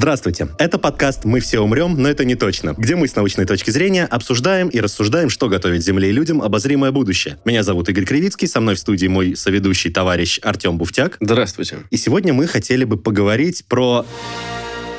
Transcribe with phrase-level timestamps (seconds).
[0.00, 0.48] Здравствуйте.
[0.56, 4.06] Это подкаст «Мы все умрем, но это не точно», где мы с научной точки зрения
[4.06, 7.36] обсуждаем и рассуждаем, что готовит Земле и людям обозримое будущее.
[7.44, 11.18] Меня зовут Игорь Кривицкий, со мной в студии мой соведущий товарищ Артем Буфтяк.
[11.20, 11.80] Здравствуйте.
[11.90, 14.06] И сегодня мы хотели бы поговорить про...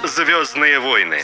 [0.05, 1.18] Звездные войны.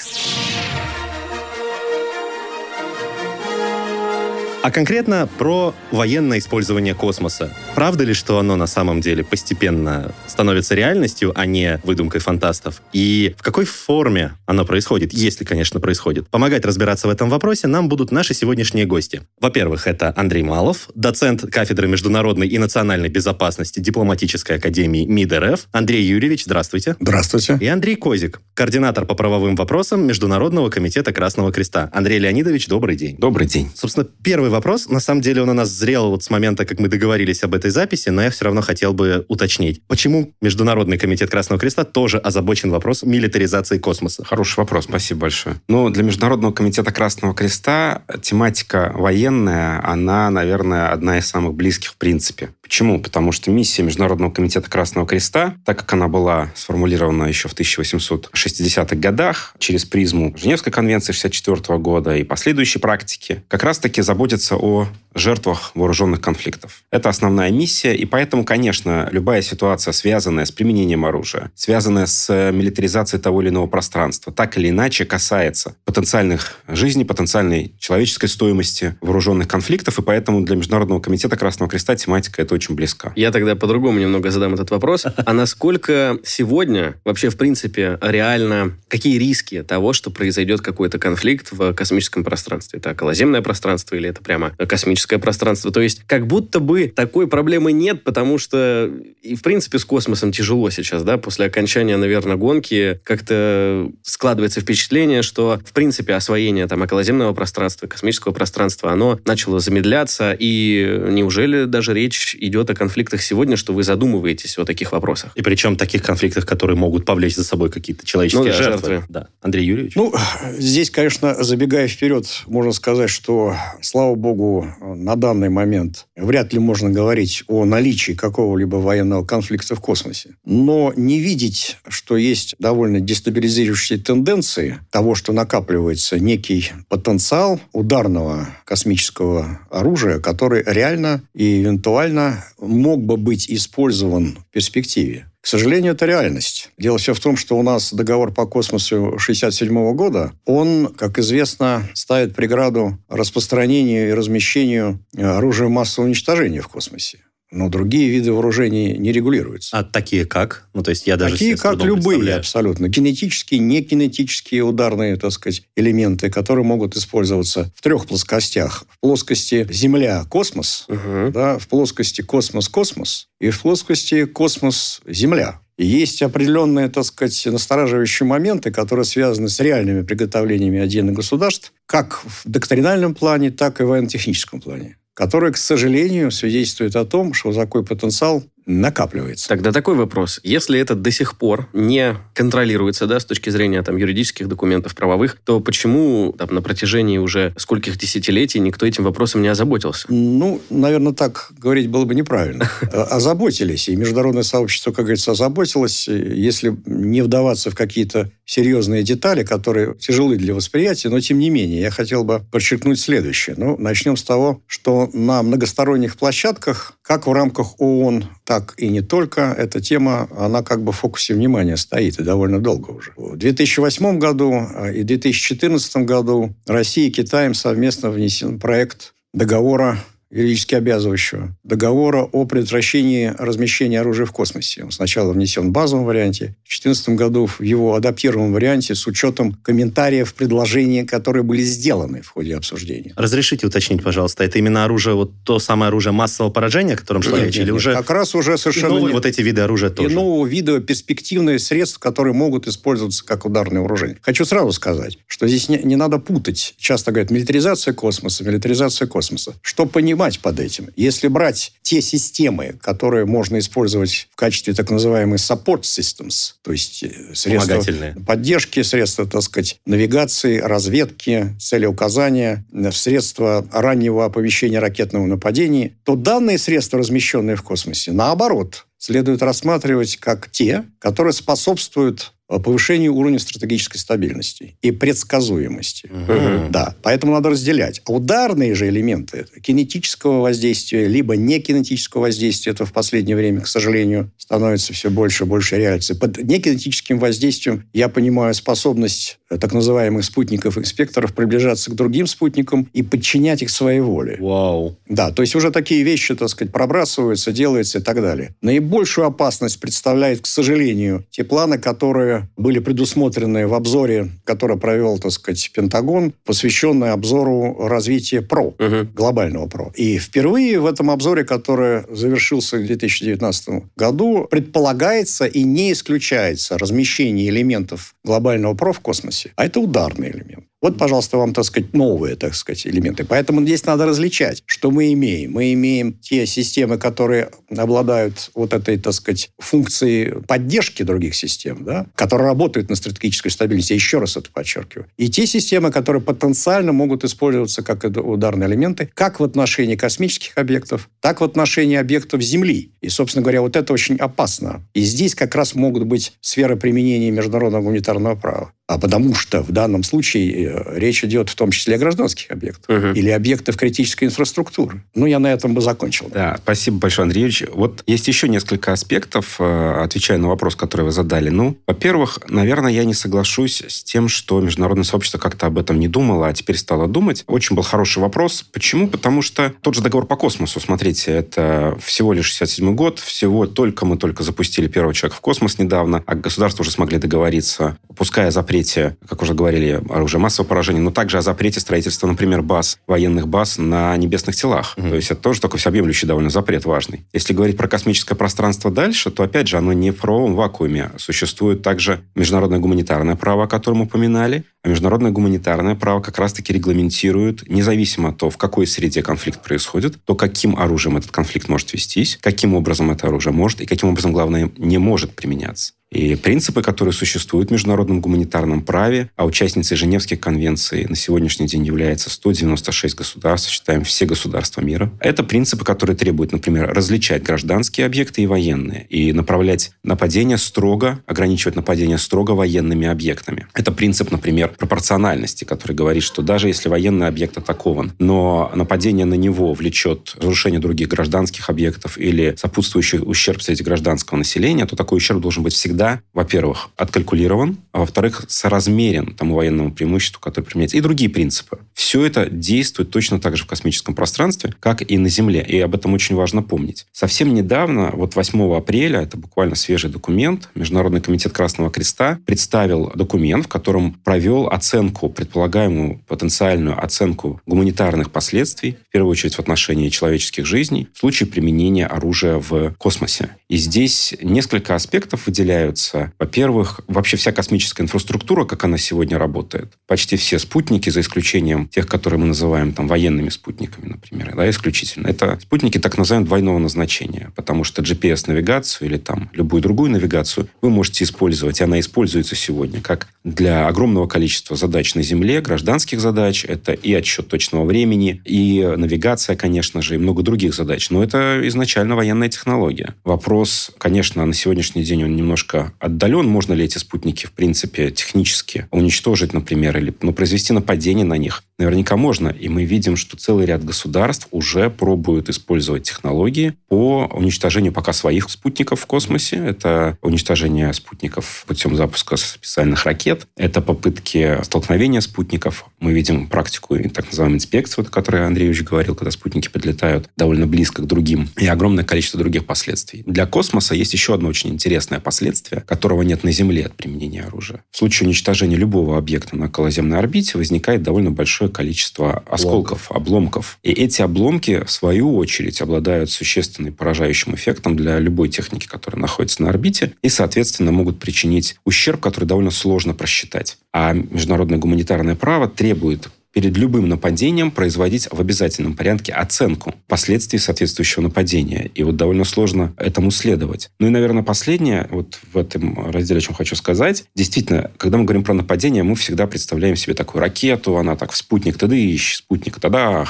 [4.64, 7.54] А конкретно про военное использование космоса.
[7.76, 12.82] Правда ли, что оно на самом деле постепенно становится реальностью, а не выдумкой фантастов?
[12.92, 16.28] И в какой форме оно происходит, если, конечно, происходит?
[16.30, 19.22] Помогать разбираться в этом вопросе нам будут наши сегодняшние гости.
[19.40, 25.68] Во-первых, это Андрей Малов, доцент кафедры международной и национальной безопасности Дипломатической академии МИД РФ.
[25.72, 26.96] Андрей Юрьевич, здравствуйте.
[27.00, 27.58] Здравствуйте.
[27.62, 31.90] И Андрей Козик, координатор по правовым вопросам Международного комитета Красного Креста.
[31.94, 33.16] Андрей Леонидович, добрый день.
[33.18, 33.72] Добрый день.
[33.76, 36.88] Собственно, первый вопрос, на самом деле он у нас зрел вот с момента, как мы
[36.88, 39.82] договорились об этой записи, но я все равно хотел бы уточнить.
[39.88, 44.24] Почему Международный комитет Красного Креста тоже озабочен вопросом милитаризации космоса?
[44.24, 45.56] Хороший вопрос, спасибо большое.
[45.68, 51.98] Ну, для Международного комитета Красного Креста тематика военная, она, наверное, одна из самых близких в
[51.98, 52.50] принципе.
[52.68, 53.00] Почему?
[53.00, 58.96] Потому что миссия Международного комитета Красного Креста, так как она была сформулирована еще в 1860-х
[58.98, 65.72] годах через призму Женевской конвенции 64 года и последующей практики, как раз-таки заботится о жертвах
[65.76, 66.84] вооруженных конфликтов.
[66.92, 73.22] Это основная миссия, и поэтому, конечно, любая ситуация, связанная с применением оружия, связанная с милитаризацией
[73.22, 79.98] того или иного пространства, так или иначе касается потенциальных жизней, потенциальной человеческой стоимости вооруженных конфликтов,
[80.00, 83.14] и поэтому для Международного комитета Красного Креста тематика это очень близка.
[83.16, 85.06] Я тогда по-другому немного задам этот вопрос.
[85.28, 91.74] А насколько сегодня вообще, в принципе, реально, какие риски того, что произойдет какой-то конфликт в
[91.74, 92.80] космическом пространстве?
[92.80, 95.72] Это околоземное пространство или это прямо космическое пространство?
[95.72, 98.90] То есть, как будто бы такой проблемы нет, потому что
[99.22, 105.22] и, в принципе, с космосом тяжело сейчас, да, после окончания, наверное, гонки как-то складывается впечатление,
[105.22, 111.94] что, в принципе, освоение там околоземного пространства, космического пространства, оно начало замедляться, и неужели даже
[111.94, 115.32] речь идет о конфликтах сегодня, что вы задумываетесь о таких вопросах?
[115.36, 118.90] И причем таких конфликтах, которые могут повлечь за собой какие-то человеческие Ну да, жертвы.
[118.90, 119.06] жертвы.
[119.10, 119.28] Да.
[119.42, 119.96] Андрей Юрьевич?
[119.96, 120.14] Ну,
[120.58, 126.90] здесь, конечно, забегая вперед, можно сказать, что, слава богу, на данный момент вряд ли можно
[126.90, 130.36] говорить о наличии какого-либо военного конфликта в космосе.
[130.46, 139.60] Но не видеть, что есть довольно дестабилизирующие тенденции того, что накапливается некий потенциал ударного космического
[139.70, 145.28] оружия, который реально и эвентуально мог бы быть использован в перспективе.
[145.42, 146.72] К сожалению, это реальность.
[146.78, 151.88] Дело все в том, что у нас договор по космосу 1967 года, он, как известно,
[151.94, 157.20] ставит преграду распространению и размещению оружия массового уничтожения в космосе.
[157.52, 159.78] Но другие виды вооружений не регулируются.
[159.78, 160.68] А такие как?
[160.74, 162.90] Ну, то есть я даже Такие, как любые, абсолютно.
[162.90, 168.86] Кинетические, некинетические ударные, так сказать, элементы, которые могут использоваться в трех плоскостях.
[168.90, 171.32] В плоскости Земля-космос, Мгм.
[171.32, 175.62] да, в плоскости космос-космос и в плоскости космос-Земля.
[175.78, 182.24] И есть определенные, так сказать, настораживающие моменты, которые связаны с реальными приготовлениями отдельных государств, как
[182.26, 187.52] в доктринальном плане, так и в военно-техническом плане, которые, к сожалению, свидетельствуют о том, что
[187.52, 189.48] такой потенциал накапливается.
[189.48, 190.40] Тогда такой вопрос.
[190.44, 195.38] Если это до сих пор не контролируется, да, с точки зрения там юридических документов, правовых,
[195.44, 200.08] то почему там, на протяжении уже скольких десятилетий никто этим вопросом не озаботился?
[200.10, 202.70] Ну, наверное, так говорить было бы неправильно.
[202.82, 209.44] Э, Озаботились, и международное сообщество, как говорится, озаботилось, если не вдаваться в какие-то серьезные детали,
[209.44, 213.56] которые тяжелы для восприятия, но тем не менее, я хотел бы подчеркнуть следующее.
[213.58, 219.02] Ну, начнем с того, что на многосторонних площадках, как в рамках ООН, так и не
[219.02, 223.12] только, эта тема, она как бы в фокусе внимания стоит, и довольно долго уже.
[223.18, 230.00] В 2008 году э, и 2014 году Россия и Китаем совместно внесен проект договора
[230.30, 234.84] юридически обязывающего договора о предотвращении размещения оружия в космосе.
[234.84, 239.54] Он сначала внесен в базовом варианте, в 2014 году в его адаптированном варианте с учетом
[239.54, 243.14] комментариев, предложений, которые были сделаны в ходе обсуждения.
[243.16, 247.40] Разрешите уточнить, пожалуйста, это именно оружие, вот то самое оружие массового поражения, о котором шла
[247.40, 247.94] речь, или уже...
[247.94, 248.96] Как раз уже совершенно...
[248.96, 250.10] Новые вот эти виды оружия тоже.
[250.10, 254.18] И нового вида перспективные средства, которые могут использоваться как ударное вооружение.
[254.22, 256.76] Хочу сразу сказать, что здесь не, не надо путать.
[256.78, 259.54] Часто говорят, милитаризация космоса, милитаризация космоса.
[259.62, 259.86] Что
[260.18, 260.90] понимать под этим?
[260.96, 267.04] Если брать те системы, которые можно использовать в качестве так называемых support systems, то есть
[267.04, 267.84] э, средства
[268.26, 276.58] поддержки, средства, так сказать, навигации, разведки, целеуказания, э, средства раннего оповещения ракетного нападения, то данные
[276.58, 284.78] средства, размещенные в космосе, наоборот, следует рассматривать как те, которые способствуют повышению уровня стратегической стабильности
[284.82, 286.08] и предсказуемости.
[286.08, 286.72] Угу.
[286.72, 288.02] Да, поэтому надо разделять.
[288.06, 293.68] А ударные же элементы кинетического воздействия, либо не кинетического воздействия, это в последнее время, к
[293.68, 296.18] сожалению, становится все больше и больше реальностью.
[296.18, 303.04] Под некинетическим воздействием я понимаю способность э, так называемых спутников-инспекторов приближаться к другим спутникам и
[303.04, 304.38] подчинять их своей воле.
[304.40, 304.98] Вау.
[305.10, 308.56] Да, то есть уже такие вещи, так сказать, пробрасываются, делаются и так далее.
[308.62, 315.32] Наибольшую опасность представляет, к сожалению, те планы, которые были предусмотрены в обзоре, который провел, так
[315.32, 319.08] сказать, Пентагон, посвященный обзору развития ПРО, угу.
[319.14, 319.92] глобального ПРО.
[319.96, 327.50] И впервые в этом обзоре, который завершился в 2019 году, предполагается и не исключается размещение
[327.50, 329.52] элементов глобального ПРО в космосе.
[329.56, 330.67] А это ударный элемент.
[330.88, 333.26] Вот, пожалуйста, вам, так сказать, новые, так сказать, элементы.
[333.26, 335.52] Поэтому здесь надо различать, что мы имеем.
[335.52, 342.06] Мы имеем те системы, которые обладают вот этой, так сказать, функцией поддержки других систем, да,
[342.16, 343.92] которые работают на стратегической стабильности.
[343.92, 345.10] Я еще раз это подчеркиваю.
[345.18, 351.10] И те системы, которые потенциально могут использоваться как ударные элементы, как в отношении космических объектов,
[351.20, 352.94] так в отношении объектов Земли.
[353.02, 354.88] И, собственно говоря, вот это очень опасно.
[354.94, 358.72] И здесь как раз могут быть сферы применения международного гуманитарного права.
[358.88, 362.98] А потому что в данном случае э, речь идет в том числе о гражданских объектах
[362.98, 363.08] угу.
[363.08, 365.04] или объектах критической инфраструктуры.
[365.14, 366.30] Ну, я на этом бы закончил.
[366.34, 367.66] Да, спасибо большое, Андрей Юрьевич.
[367.74, 371.50] Вот есть еще несколько аспектов, э, отвечая на вопрос, который вы задали.
[371.50, 376.08] Ну, во-первых, наверное, я не соглашусь с тем, что международное сообщество как-то об этом не
[376.08, 377.44] думало, а теперь стало думать.
[377.48, 378.66] Очень был хороший вопрос.
[378.72, 379.10] Почему?
[379.10, 384.06] Потому что тот же договор по космосу, смотрите, это всего лишь 67 год, всего только
[384.06, 388.77] мы только запустили первого человека в космос недавно, а государства уже смогли договориться, пускай запрет
[388.78, 393.48] запрете, как уже говорили, оружия массового поражения, но также о запрете строительства, например, баз, военных
[393.48, 394.94] баз на небесных телах.
[394.98, 395.10] Угу.
[395.10, 397.26] То есть это тоже такой всеобъемлющий довольно запрет важный.
[397.34, 401.12] Если говорить про космическое пространство дальше, то, опять же, оно не в правовом вакууме.
[401.18, 407.68] Существует также международное гуманитарное право, о котором упоминали, а международное гуманитарное право как раз-таки регламентирует,
[407.70, 412.38] независимо от того, в какой среде конфликт происходит, то каким оружием этот конфликт может вестись,
[412.42, 415.94] каким образом это оружие может и каким образом, главное, не может применяться.
[416.12, 421.86] И принципы, которые существуют в международном гуманитарном праве, а участницей Женевских конвенций на сегодняшний день
[421.86, 425.12] является 196 государств, считаем все государства мира.
[425.20, 431.76] Это принципы, которые требуют, например, различать гражданские объекты и военные, и направлять нападения строго, ограничивать
[431.76, 433.68] нападения строго военными объектами.
[433.74, 439.34] Это принцип, например, пропорциональности, который говорит, что даже если военный объект атакован, но нападение на
[439.34, 445.42] него влечет разрушение других гражданских объектов или сопутствующий ущерб среди гражданского населения, то такой ущерб
[445.42, 451.02] должен быть всегда всегда, во-первых, откалькулирован, а во-вторых, соразмерен тому военному преимуществу, которое применяется, и
[451.02, 451.80] другие принципы.
[451.96, 455.96] Все это действует точно так же в космическом пространстве, как и на Земле, и об
[455.96, 457.08] этом очень важно помнить.
[457.12, 463.66] Совсем недавно, вот 8 апреля, это буквально свежий документ, Международный комитет Красного Креста представил документ,
[463.66, 470.68] в котором провел оценку, предполагаемую потенциальную оценку гуманитарных последствий, в первую очередь в отношении человеческих
[470.68, 473.50] жизней, в случае применения оружия в космосе.
[473.68, 479.94] И здесь несколько аспектов выделяют являются, во-первых, вообще вся космическая инфраструктура, как она сегодня работает.
[480.08, 485.28] Почти все спутники, за исключением тех, которые мы называем там военными спутниками, например, да, исключительно.
[485.28, 490.90] Это спутники так называемого двойного назначения, потому что GPS-навигацию или там любую другую навигацию вы
[490.90, 496.66] можете использовать, и она используется сегодня как для огромного количества задач на Земле, гражданских задач,
[496.66, 501.10] это и отсчет точного времени, и навигация, конечно же, и много других задач.
[501.10, 503.16] Но это изначально военная технология.
[503.24, 508.12] Вопрос, конечно, на сегодняшний день он немножко немножко отдален, можно ли эти спутники, в принципе,
[508.12, 511.64] технически уничтожить, например, или ну, произвести нападение на них.
[511.80, 512.50] Наверняка можно.
[512.50, 518.50] И мы видим, что целый ряд государств уже пробуют использовать технологии по уничтожению пока своих
[518.50, 519.58] спутников в космосе.
[519.58, 523.48] Это уничтожение спутников путем запуска специальных ракет.
[523.56, 525.86] Это попытки столкновения спутников.
[526.00, 530.66] Мы видим практику так называемой инспекции, о которой Андрей Ильич говорил, когда спутники подлетают довольно
[530.66, 531.50] близко к другим.
[531.58, 533.24] И огромное количество других последствий.
[533.28, 537.84] Для космоса есть еще одно очень интересное последствие, которого нет на Земле от применения оружия.
[537.92, 543.80] В случае уничтожения любого объекта на околоземной орбите возникает довольно большое количество осколков, обломков.
[543.84, 549.64] И эти обломки, в свою очередь, обладают существенным поражающим эффектом для любой техники, которая находится
[549.64, 553.78] на орбите, и, соответственно, могут причинить ущерб, который довольно сложно просчитать.
[553.94, 561.24] А международное гуманитарное право требует перед любым нападением производить в обязательном порядке оценку последствий соответствующего
[561.24, 561.92] нападения.
[561.94, 563.90] И вот довольно сложно этому следовать.
[564.00, 567.26] Ну и, наверное, последнее, вот в этом разделе, о чем хочу сказать.
[567.36, 571.38] Действительно, когда мы говорим про нападение, мы всегда представляем себе такую ракету, она так в
[571.38, 573.26] спутник, тогда ищ, спутник, тогда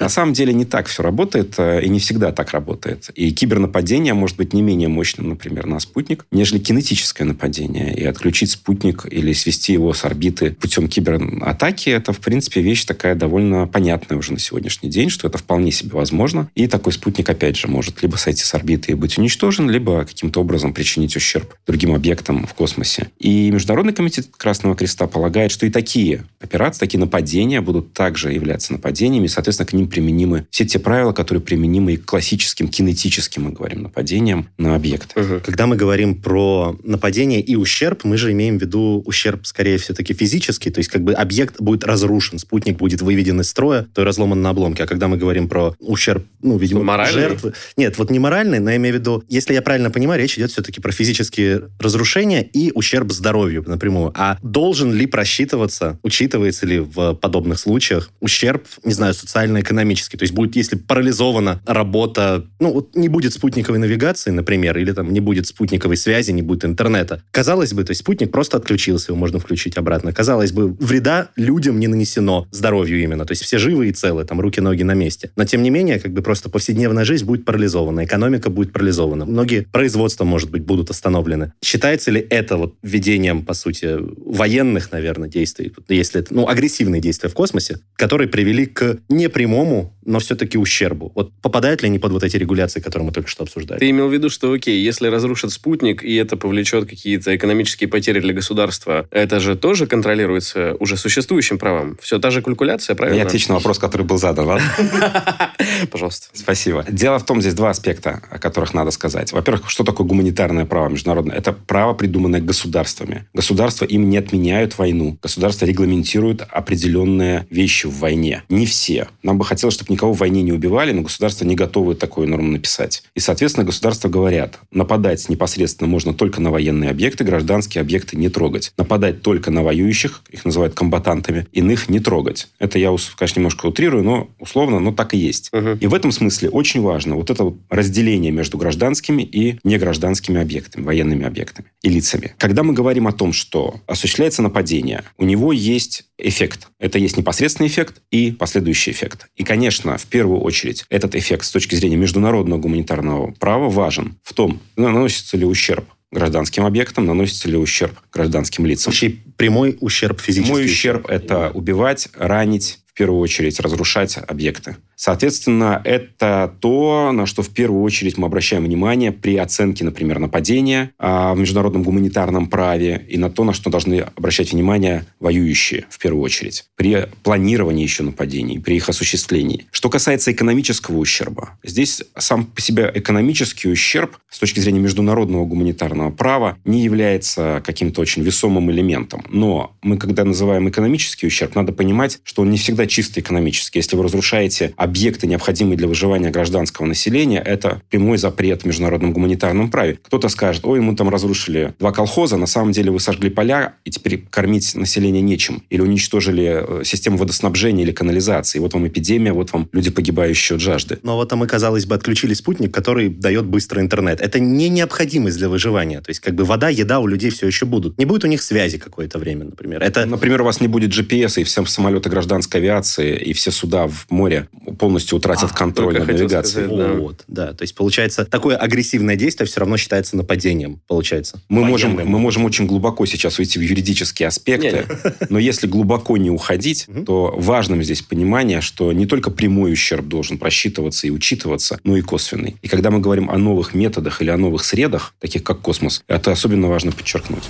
[0.00, 3.10] На самом деле не так все работает, э, и не всегда так работает.
[3.14, 7.94] И кибернападение может быть не менее мощным, например, на спутник, нежели кинетическое нападение.
[7.94, 12.84] И отключить спутник или свести его с орбиты путем кибератаки, это, в принципе, принципе, вещь
[12.84, 16.50] такая довольно понятная уже на сегодняшний день, что это вполне себе возможно.
[16.56, 20.40] И такой спутник, опять же, может либо сойти с орбиты и быть уничтожен, либо каким-то
[20.40, 23.06] образом причинить ущерб другим объектам в космосе.
[23.20, 28.72] И Международный комитет Красного Креста полагает, что и такие операции, такие нападения будут также являться
[28.72, 33.44] нападениями, и, соответственно, к ним применимы все те правила, которые применимы и к классическим кинетическим,
[33.44, 35.16] мы говорим, нападениям на объект.
[35.16, 35.42] Угу.
[35.44, 40.14] Когда мы говорим про нападение и ущерб, мы же имеем в виду ущерб, скорее, все-таки
[40.14, 44.02] физический, то есть как бы объект будет разрушен разрушен, спутник будет выведен из строя, то
[44.02, 44.82] и разломан на обломки.
[44.82, 47.12] А когда мы говорим про ущерб, ну, видимо, моральный?
[47.12, 47.52] жертвы...
[47.76, 50.50] Нет, вот не моральный, но я имею в виду, если я правильно понимаю, речь идет
[50.50, 54.12] все-таки про физические разрушения и ущерб здоровью напрямую.
[54.14, 60.16] А должен ли просчитываться, учитывается ли в подобных случаях ущерб, не знаю, социально-экономический?
[60.16, 65.12] То есть будет, если парализована работа, ну, вот не будет спутниковой навигации, например, или там
[65.12, 67.22] не будет спутниковой связи, не будет интернета.
[67.30, 70.12] Казалось бы, то есть спутник просто отключился, его можно включить обратно.
[70.12, 73.24] Казалось бы, вреда людям не нанесено нанесено здоровью именно.
[73.24, 75.30] То есть все живы и целы, там руки-ноги на месте.
[75.36, 79.24] Но тем не менее, как бы просто повседневная жизнь будет парализована, экономика будет парализована.
[79.24, 81.52] Многие производства, может быть, будут остановлены.
[81.62, 87.28] Считается ли это вот введением, по сути, военных, наверное, действий, если это, ну, агрессивные действия
[87.28, 91.12] в космосе, которые привели к непрямому но все-таки ущербу.
[91.14, 93.78] Вот попадают ли они под вот эти регуляции, которые мы только что обсуждали?
[93.78, 98.20] Ты имел в виду, что окей, если разрушат спутник, и это повлечет какие-то экономические потери
[98.20, 101.98] для государства, это же тоже контролируется уже существующим правом.
[102.04, 103.16] Все та же калькуляция, правильно?
[103.16, 104.70] Я отвечу на вопрос, который был задан, ладно?
[105.90, 106.26] Пожалуйста.
[106.34, 106.84] Спасибо.
[106.86, 109.32] Дело в том, здесь два аспекта, о которых надо сказать.
[109.32, 111.34] Во-первых, что такое гуманитарное право международное?
[111.34, 113.24] Это право, придуманное государствами.
[113.32, 115.16] Государства им не отменяют войну.
[115.22, 118.42] Государства регламентируют определенные вещи в войне.
[118.50, 119.08] Не все.
[119.22, 122.50] Нам бы хотелось, чтобы никого в войне не убивали, но государства не готовы такую норму
[122.50, 123.02] написать.
[123.14, 128.74] И, соответственно, государства говорят, нападать непосредственно можно только на военные объекты, гражданские объекты не трогать.
[128.76, 132.48] Нападать только на воюющих, их называют комбатантами, иных не трогать.
[132.58, 135.50] Это я, конечно, немножко утрирую, но условно, но так и есть.
[135.52, 135.78] Угу.
[135.80, 140.84] И в этом смысле очень важно вот это вот разделение между гражданскими и негражданскими объектами,
[140.84, 142.34] военными объектами и лицами.
[142.38, 146.68] Когда мы говорим о том, что осуществляется нападение, у него есть эффект.
[146.78, 149.26] Это есть непосредственный эффект и последующий эффект.
[149.36, 154.32] И, конечно, в первую очередь, этот эффект с точки зрения международного гуманитарного права важен в
[154.32, 158.90] том, наносится ли ущерб гражданским объектам, наносится ли ущерб гражданским лицам.
[158.90, 160.52] Вообще прямой ущерб физический.
[160.52, 164.76] Прямой ущерб– это убивать, ранить, в первую очередь разрушать объекты.
[164.94, 170.92] Соответственно, это то, на что в первую очередь мы обращаем внимание при оценке, например, нападения
[170.98, 175.98] а, в международном гуманитарном праве и на то, на что должны обращать внимание воюющие в
[175.98, 179.66] первую очередь при планировании еще нападений, при их осуществлении.
[179.72, 186.12] Что касается экономического ущерба, здесь сам по себе экономический ущерб с точки зрения международного гуманитарного
[186.12, 189.24] права не является каким-то очень весомым элементом.
[189.28, 193.78] Но мы, когда называем экономический ущерб, надо понимать, что он не всегда чисто экономический.
[193.78, 199.70] Если вы разрушаете объекты, необходимые для выживания гражданского населения, это прямой запрет в международном гуманитарном
[199.70, 199.98] праве.
[200.02, 203.90] Кто-то скажет, ой, мы там разрушили два колхоза, на самом деле вы сожгли поля, и
[203.90, 205.62] теперь кормить население нечем.
[205.70, 208.58] Или уничтожили э, систему водоснабжения или канализации.
[208.58, 210.98] Вот вам эпидемия, вот вам люди, погибающие от жажды.
[211.02, 214.20] Но вот мы, казалось бы, отключили спутник, который дает быстрый интернет.
[214.20, 216.00] Это не необходимость для выживания.
[216.00, 217.98] То есть, как бы вода, еда у людей все еще будут.
[217.98, 219.82] Не будет у них связи какое-то время, например.
[219.82, 220.06] Это...
[220.06, 223.86] Например, у вас не будет GPS, и все самолеты гражданской авиации навигации, и все суда
[223.86, 226.66] в море полностью утратят А, контроль над навигацией.
[226.66, 226.92] сказать, да.
[226.94, 227.52] Вот, да.
[227.52, 231.40] То есть, получается, такое агрессивное действие все равно считается нападением, получается.
[231.48, 234.86] Мы можем, мы можем очень глубоко сейчас уйти в юридические аспекты,
[235.28, 240.38] но если глубоко не уходить, то важным здесь понимание, что не только прямой ущерб должен
[240.38, 242.56] просчитываться и учитываться, но и косвенный.
[242.62, 246.32] И когда мы говорим о новых методах или о новых средах, таких как космос, это
[246.32, 247.44] особенно важно подчеркнуть.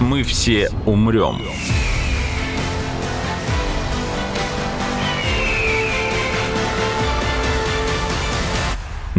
[0.00, 1.42] Мы все умрем.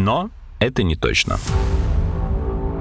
[0.03, 1.39] Но это не точно.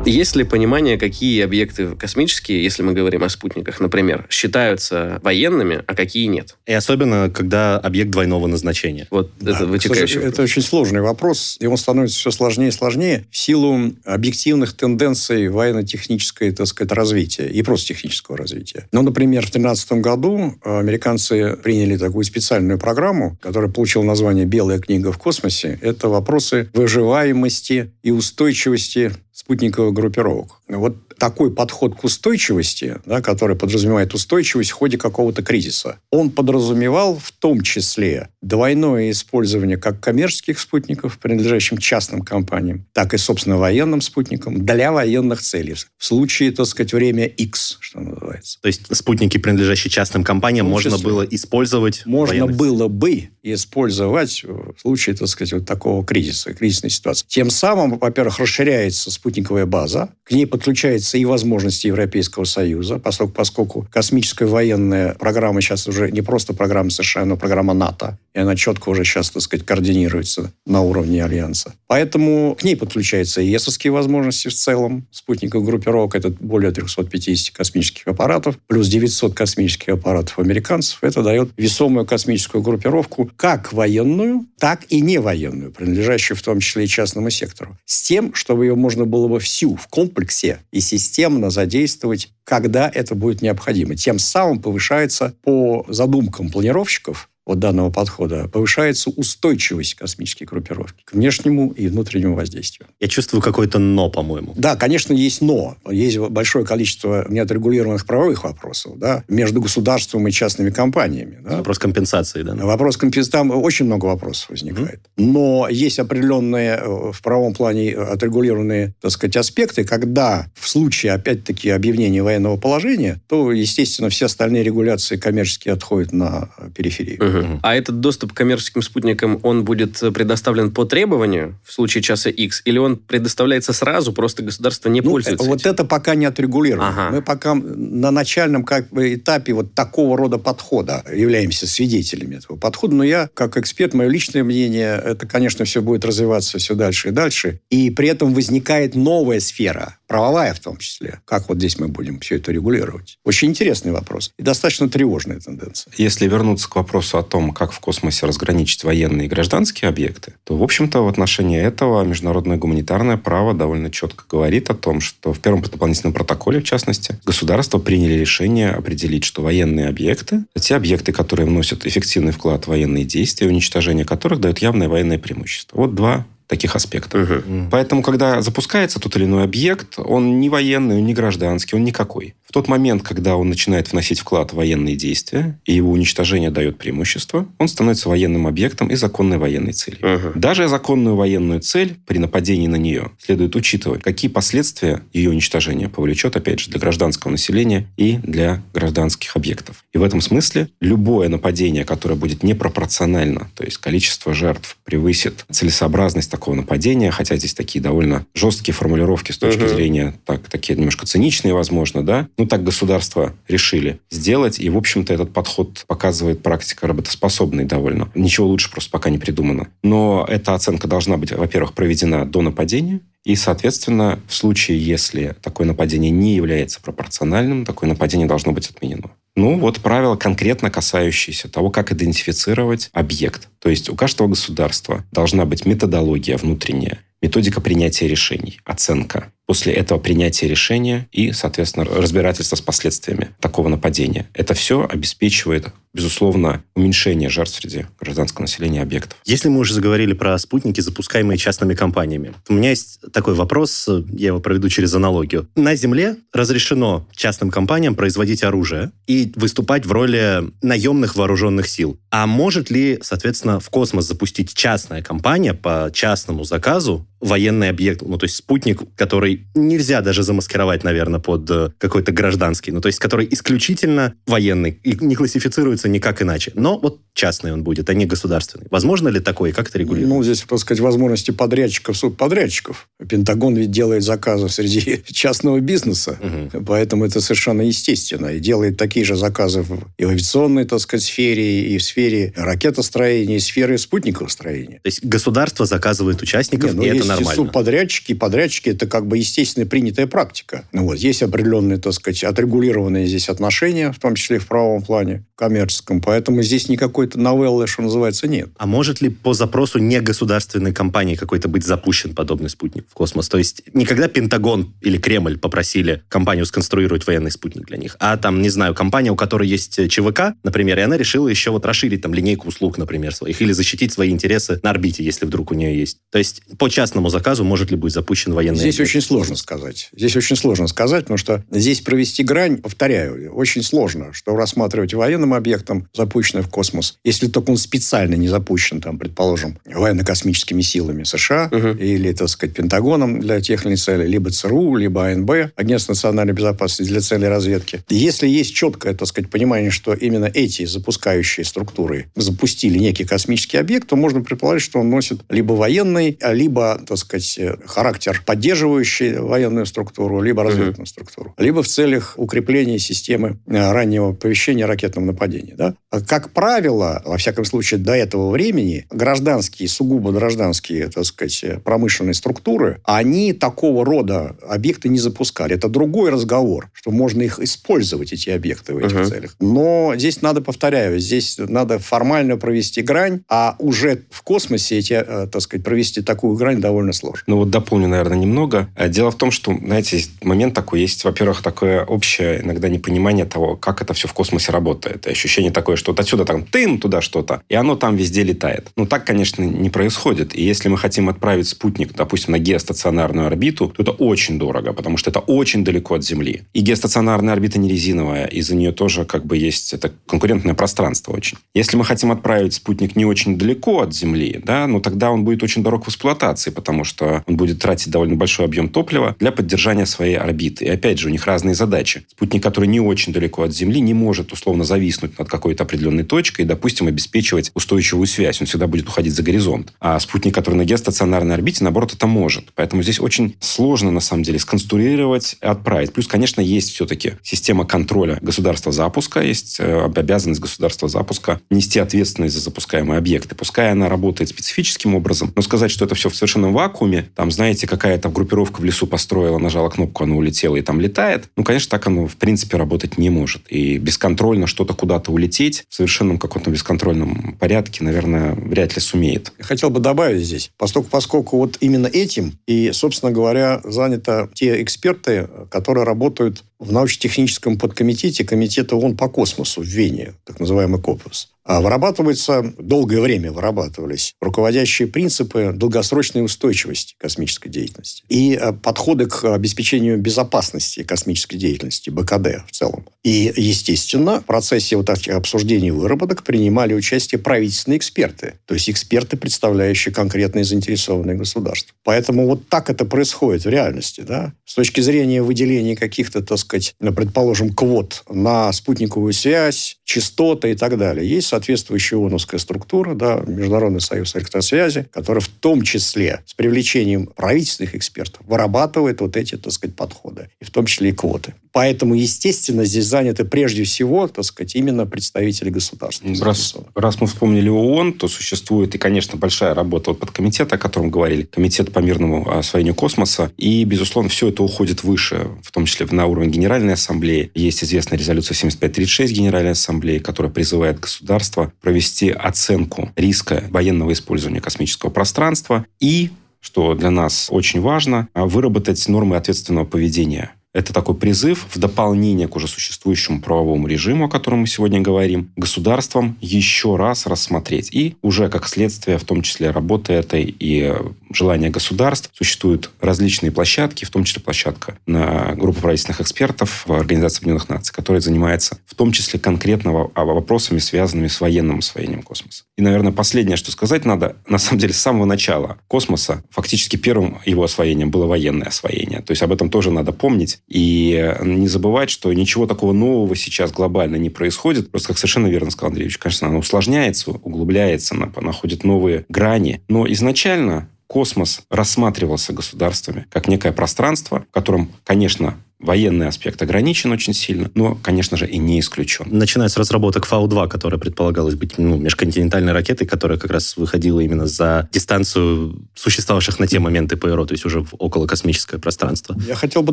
[0.05, 5.95] Есть ли понимание, какие объекты космические, если мы говорим о спутниках, например, считаются военными, а
[5.95, 6.57] какие нет?
[6.67, 9.07] И особенно, когда объект двойного назначения.
[9.11, 10.33] Вот Да, это вытекающий вопрос.
[10.33, 15.49] Это очень сложный вопрос, и он становится все сложнее и сложнее в силу объективных тенденций
[15.49, 18.89] военно-технической, так сказать, развития и просто технического развития.
[18.91, 24.81] Ну, например, в 2013 году э, американцы приняли такую специальную программу, которая получила название «Белая
[24.81, 25.79] книга в космосе».
[25.81, 29.13] Это вопросы выживаемости и устойчивости
[29.45, 30.62] спутниковых группировок.
[30.79, 37.17] Вот такой подход к устойчивости, да, который подразумевает устойчивость в ходе какого-то кризиса, он подразумевал
[37.17, 44.01] в том числе двойное использование как коммерческих спутников, принадлежащим частным компаниям, так и, собственно, военным
[44.01, 45.75] спутникам для военных целей.
[45.97, 48.61] В случае, так сказать, время X, что называется.
[48.61, 52.03] То есть спутники, принадлежащие частным компаниям, можно было использовать.
[52.05, 57.25] Можно военных было бы использовать в случае, так сказать, вот такого кризиса, кризисной ситуации.
[57.29, 63.89] Тем самым, во-первых, расширяется спутниковая база, к ней подключаются и возможности Европейского Союза, поскольку, поскольку
[63.91, 68.91] космическая военная программа сейчас уже не просто программа США, но программа НАТО, и она четко
[68.91, 71.75] уже сейчас, так сказать, координируется на уровне Альянса.
[71.89, 78.07] Поэтому к ней подключаются и ЕСовские возможности в целом, спутниковых группировок, это более 350 космических
[78.07, 80.99] аппаратов, плюс 900 космических аппаратов американцев.
[81.03, 86.85] Это дает весомую космическую группировку, как военную, так и не военную, принадлежащую в том числе
[86.85, 87.77] и частному сектору.
[87.85, 93.15] С тем, чтобы ее можно было бы всю в комплексе и системно задействовать, когда это
[93.15, 93.97] будет необходимо.
[93.97, 101.71] Тем самым повышается по задумкам планировщиков вот данного подхода, повышается устойчивость космической группировки к внешнему
[101.71, 102.89] и внутреннему воздействию.
[103.01, 104.55] Я чувствую какое-то «но», по-моему.
[104.57, 105.77] Да, конечно, есть но.
[105.91, 111.39] Есть большое количество неотрегулированных правовых вопросов да, между государством и частными компаниями.
[111.43, 111.59] Да.
[111.59, 112.55] Вопрос компенсации, да?
[112.55, 115.01] Вопрос компенсации, там очень много вопросов возникает.
[115.17, 121.71] Но есть определенные э, в правом плане отрегулированные, так сказать, аспекты, когда в случае, опять-таки,
[121.71, 127.32] объявления военного положения, то, естественно, все остальные регуляции коммерческие отходят на периферию.
[127.63, 132.63] А этот доступ к коммерческим спутникам, он будет предоставлен по требованию в случае часа X,
[132.65, 135.71] или он предоставляется сразу, просто государство не Ну, пользуется э, вот этим?
[135.71, 136.89] это пока не отрегулировано.
[136.89, 137.11] Ага.
[137.17, 142.95] Мы пока на начальном как бы, этапе вот такого рода подхода являемся свидетелями этого подхода.
[142.95, 147.11] Но я, как эксперт, мое личное мнение, это, конечно, все будет развиваться все дальше и
[147.13, 147.61] дальше.
[147.71, 151.21] И при этом возникает новая сфера, правовая в том числе.
[151.25, 153.17] Как вот здесь мы будем все это регулировать?
[153.25, 154.31] Очень интересный вопрос.
[154.39, 155.91] И достаточно тревожная тенденция.
[155.97, 160.55] Если вернуться к вопросу о том, как в космосе разграничить военные и гражданские объекты, то,
[160.55, 165.41] в общем-то, в отношении этого международное гуманитарное право довольно четко говорит о том, что в
[165.41, 171.47] первом дополнительном протоколе, в частности, государства приняли решение определить, что военные объекты– те объекты, которые
[171.47, 175.79] вносят эффективный вклад в военные действия, уничтожение которых дает явное военное преимущество.
[175.79, 177.17] Вот два таких аспекта.
[177.17, 177.71] Мгм.
[177.71, 182.35] Поэтому, когда запускается тот или иной объект, он не военный, он не гражданский, он никакой.
[182.53, 186.77] В тот момент, когда он начинает вносить вклад в военные действия, и его уничтожение дает
[186.77, 190.01] преимущество, он становится военным объектом и законной военной целью.
[190.07, 190.39] Мгм.
[190.39, 196.37] Даже законную военную цель при нападении на нее следует учитывать, какие последствия ее уничтожения повлечет,
[196.37, 199.83] опять же, для гражданского населения и для гражданских объектов.
[199.95, 206.31] И в этом смысле любое нападение, которое будет непропорционально, то есть количество жертв превысит целесообразность
[206.31, 209.69] такого нападения, хотя здесь такие довольно жесткие формулировки с точки Мгм.
[209.69, 215.15] зрения, так, такие немножко циничные, возможно, да, ну так государства решили сделать, и, в общем-то,
[215.15, 218.11] этот подход показывает практика работоспособный довольно.
[218.17, 219.69] Ничего лучше просто пока не придумано.
[219.85, 225.69] Но эта оценка должна быть, во-первых, проведена до нападения, и, соответственно, в случае, если такое
[225.69, 229.13] нападение не является пропорциональным, такое нападение должно быть отменено.
[229.37, 233.51] Ну, вот правила, конкретно касающиеся того, как идентифицировать объект.
[233.61, 239.33] То есть у каждого государства должна быть методология внутренняя, методика принятия решений, оценка.
[239.47, 244.29] После этого принятия решения и, соответственно, разбирательство с последствиями такого нападения.
[244.35, 249.19] Это все обеспечивает, безусловно, уменьшение жертв среди гражданского населения объектов.
[249.25, 254.29] Если мы уже заговорили про спутники, запускаемые частными компаниями, у меня есть такой вопрос, я
[254.29, 255.49] его проведу через аналогию.
[255.57, 261.99] На Земле разрешено частным компаниям производить оружие и выступать в роли наемных вооруженных сил.
[262.11, 268.19] А может ли, соответственно, в космос запустить частная компания по частному заказу военный объект, ну,
[268.19, 272.99] то есть спутник, который нельзя даже замаскировать, наверное, под э, какой-то гражданский, ну, то есть
[272.99, 276.51] который исключительно военный и не классифицируется никак иначе.
[276.55, 278.67] Но вот частный он будет, а не государственный.
[278.71, 280.09] Возможно ли такое и как это регулирует?
[280.09, 282.89] Ну, здесь, так сказать, возможности подрядчиков, субподрядчиков.
[283.09, 286.65] Пентагон ведь делает заказы среди частного бизнеса, угу.
[286.65, 288.29] поэтому это совершенно естественно.
[288.29, 289.65] И делает такие же заказы
[289.97, 294.81] и в авиационной, так сказать, сфере, и в сфере ракетостроения, и в сфере спутникового строения.
[294.83, 297.45] То есть государство заказывает участников, не, ну, и это нормально.
[297.45, 300.65] Субподрядчики, подрядчики, это как бы естественная принятая практика.
[300.73, 304.83] Ну, вот, есть определенные, так сказать, отрегулированные здесь отношения, в том числе и в правовом
[304.83, 306.01] плане, коммерческом.
[306.01, 308.51] Поэтому здесь никакой-то новеллы, что называется, нет.
[308.59, 313.29] А может ли по запросу негосударственной компании какой-то быть запущен подобный спутник в космос?
[313.29, 318.41] То есть никогда Пентагон или Кремль попросили компанию сконструировать военный спутник для них, а там,
[318.41, 322.15] не знаю, компания, у которой есть ЧВК, например, и она решила еще вот расширить там
[322.15, 325.99] линейку услуг, например, своих, или защитить свои интересы на орбите, если вдруг у нее есть.
[326.11, 328.91] То есть по частному заказу может ли быть запущен военный Здесь объект?
[328.91, 329.89] очень сложно сказать.
[329.95, 335.35] Здесь очень сложно сказать, потому что здесь провести грань, повторяю, очень сложно, что рассматривать военным
[335.35, 341.49] объектом, запущенным в космос, если только он специально не запущен, там, предположим, военно-космическими силами США
[341.51, 341.69] угу.
[341.69, 346.35] или, так сказать, Пентагоном для тех или иных целей, либо ЦРУ, либо АНБ, Агентство национальной
[346.35, 347.83] безопасности для целей разведки.
[347.89, 353.89] Если есть четкое, так сказать, понимание, что именно эти запускающие структуры запустили некий космический объект,
[353.89, 360.21] то можно предположить, что он носит либо военный, либо, так сказать, характер поддерживающий военную структуру,
[360.21, 360.91] либо разведывательную uh-huh.
[360.91, 365.55] структуру, либо в целях укрепления системы э, раннего оповещения о ракетном нападении.
[365.57, 365.75] Да?
[366.07, 372.81] Как правило, во всяком случае, до этого времени гражданские, сугубо гражданские, так сказать, промышленные структуры,
[372.85, 375.55] они такого рода объекты не запускали.
[375.55, 379.09] Это другой разговор, что можно их использовать, эти объекты в этих uh-huh.
[379.09, 379.37] целях.
[379.41, 385.27] Но здесь надо, повторяю, здесь надо формально провести грань, а уже в космосе эти, э,
[385.27, 387.23] так сказать, провести такую грань довольно сложно.
[387.27, 388.69] Ну вот дополню, наверное, немного.
[388.77, 393.57] Э, дело в том, что, знаете, момент такой, есть, во-первых, такое общее иногда непонимание того,
[393.57, 395.07] как это все в космосе работает.
[395.07, 398.69] И ощущение такое, что вот отсюда там тын туда что-то, и оно там везде летает.
[398.77, 400.35] Ну, так, конечно, не происходит.
[400.37, 404.97] И если мы хотим отправить спутник, допустим, на геостационарную орбиту, то это очень дорого, потому
[404.97, 406.43] что это очень далеко от Земли.
[406.53, 411.39] И геостационарная орбита не резиновая, из-за нее тоже как бы есть это конкурентное пространство очень.
[411.55, 415.43] Если мы хотим отправить спутник не очень далеко от Земли, да, ну тогда он будет
[415.43, 419.85] очень дорог в эксплуатации, потому что он будет тратить довольно большой объем топлива для поддержания
[419.85, 420.65] своей орбиты.
[420.65, 422.07] И опять же, у них разные задачи.
[422.09, 426.43] Спутник, который не очень далеко от Земли, не может условно зависнуть над какой-то определенной точкой
[426.43, 428.41] и, допустим, обеспечивать устойчивую связь.
[428.41, 429.73] Он всегда будет уходить за горизонт.
[429.81, 432.53] А спутник, который на геостационарной орбите, наоборот, это может.
[432.55, 435.93] Поэтому здесь очень сложно, на самом деле, сконструировать и отправить.
[435.93, 442.35] Плюс, конечно, есть все-таки система контроля государства запуска, есть э, обязанность государства запуска нести ответственность
[442.35, 443.35] за запускаемые объекты.
[443.35, 446.17] Пускай она работает специфическим образом, но сказать, что это все в
[446.53, 451.29] вакууме, там, знаете, какая-то группировка в лесу построила, нажала кнопку, оно улетело и там летает,
[451.37, 453.43] ну, конечно, так оно, в принципе, работать не может.
[453.49, 459.33] И бесконтрольно что-то куда-то улететь в совершенном каком-то бесконтрольном порядке, наверное, вряд ли сумеет.
[459.39, 464.63] Я хотел бы добавить здесь, поскольку, поскольку вот именно этим и, собственно говоря, заняты те
[464.63, 471.32] эксперты, которые работают в научно-техническом подкомитете Комитета ООН по космосу в Вене, так называемый КОПУС.
[471.45, 479.25] А вырабатываются, долгое время вырабатывались, руководящие принципы долгосрочной устойчивости космической деятельности и э, подходы к
[479.25, 482.87] обеспечению безопасности космической деятельности, БКД в целом.
[483.03, 489.17] И, естественно, в процессе вот этих обсуждений выработок принимали участие правительственные эксперты, то есть эксперты,
[489.17, 491.75] представляющие конкретные заинтересованные государства.
[491.83, 494.03] Поэтому вот так это происходит в реальности.
[494.03, 494.33] Да?
[494.45, 500.79] С точки зрения выделения каких-то, так сказать, предположим, квот на спутниковую связь, частоты и так
[500.79, 507.07] далее, есть соответствующая ООНовская структура, да, Международный союз электросвязи, который в том числе с привлечением
[507.07, 511.33] правительственных экспертов вырабатывает вот эти, так сказать, подходы, и в том числе и квоты.
[511.53, 516.09] Поэтому, естественно, здесь заняты прежде всего, так сказать, именно представители государства.
[516.21, 520.91] Раз, раз мы вспомнили ООН, то существует и, конечно, большая работа вот подкомитета, о котором
[520.91, 523.31] говорили, Комитет по мирному освоению космоса.
[523.37, 527.31] И, безусловно, все это уходит выше, в том числе на уровень Генеральной Ассамблеи.
[527.35, 531.22] Есть известная резолюция 7536 Генеральной Ассамблеи, которая призывает государство
[531.61, 538.89] провести оценку риска военного использования космического пространства и что для нас очень важно, а, выработать
[538.89, 544.41] нормы ответственного поведения это такой призыв в дополнение к уже существующему правовому режиму, о котором
[544.41, 547.71] мы сегодня говорим, государством еще раз рассмотреть.
[547.73, 550.75] И уже как следствие, в том числе работы этой и
[551.15, 557.19] желания государств, существуют различные площадки, в том числе площадка на группу правительственных экспертов в Организации
[557.19, 562.45] Объединенных Наций, которая занимается в том числе конкретно вопросами, связанными с военным освоением космоса.
[562.57, 567.19] И, наверное, последнее, что сказать надо, на самом деле, с самого начала космоса, фактически первым
[567.25, 569.01] его освоением было военное освоение.
[569.01, 573.53] То есть об этом тоже надо помнить и не забывать, что ничего такого нового сейчас
[573.53, 574.71] глобально не происходит.
[574.71, 579.63] Просто, как совершенно верно сказал Андреевич, конечно, оно усложняется, углубляется, находит новые грани.
[579.69, 587.15] Но изначально космос рассматривался государствами как некое пространство, в котором, конечно, Военный аспект ограничен очень
[587.15, 589.07] сильно, но, конечно же, и не исключен.
[589.09, 594.27] Начиная с разработок Фау-2, которая предполагалась быть ну, межконтинентальной ракетой, которая как раз выходила именно
[594.27, 599.17] за дистанцию существовавших на те моменты ПРО, то есть уже в околокосмическое пространство.
[599.27, 599.73] Я хотел бы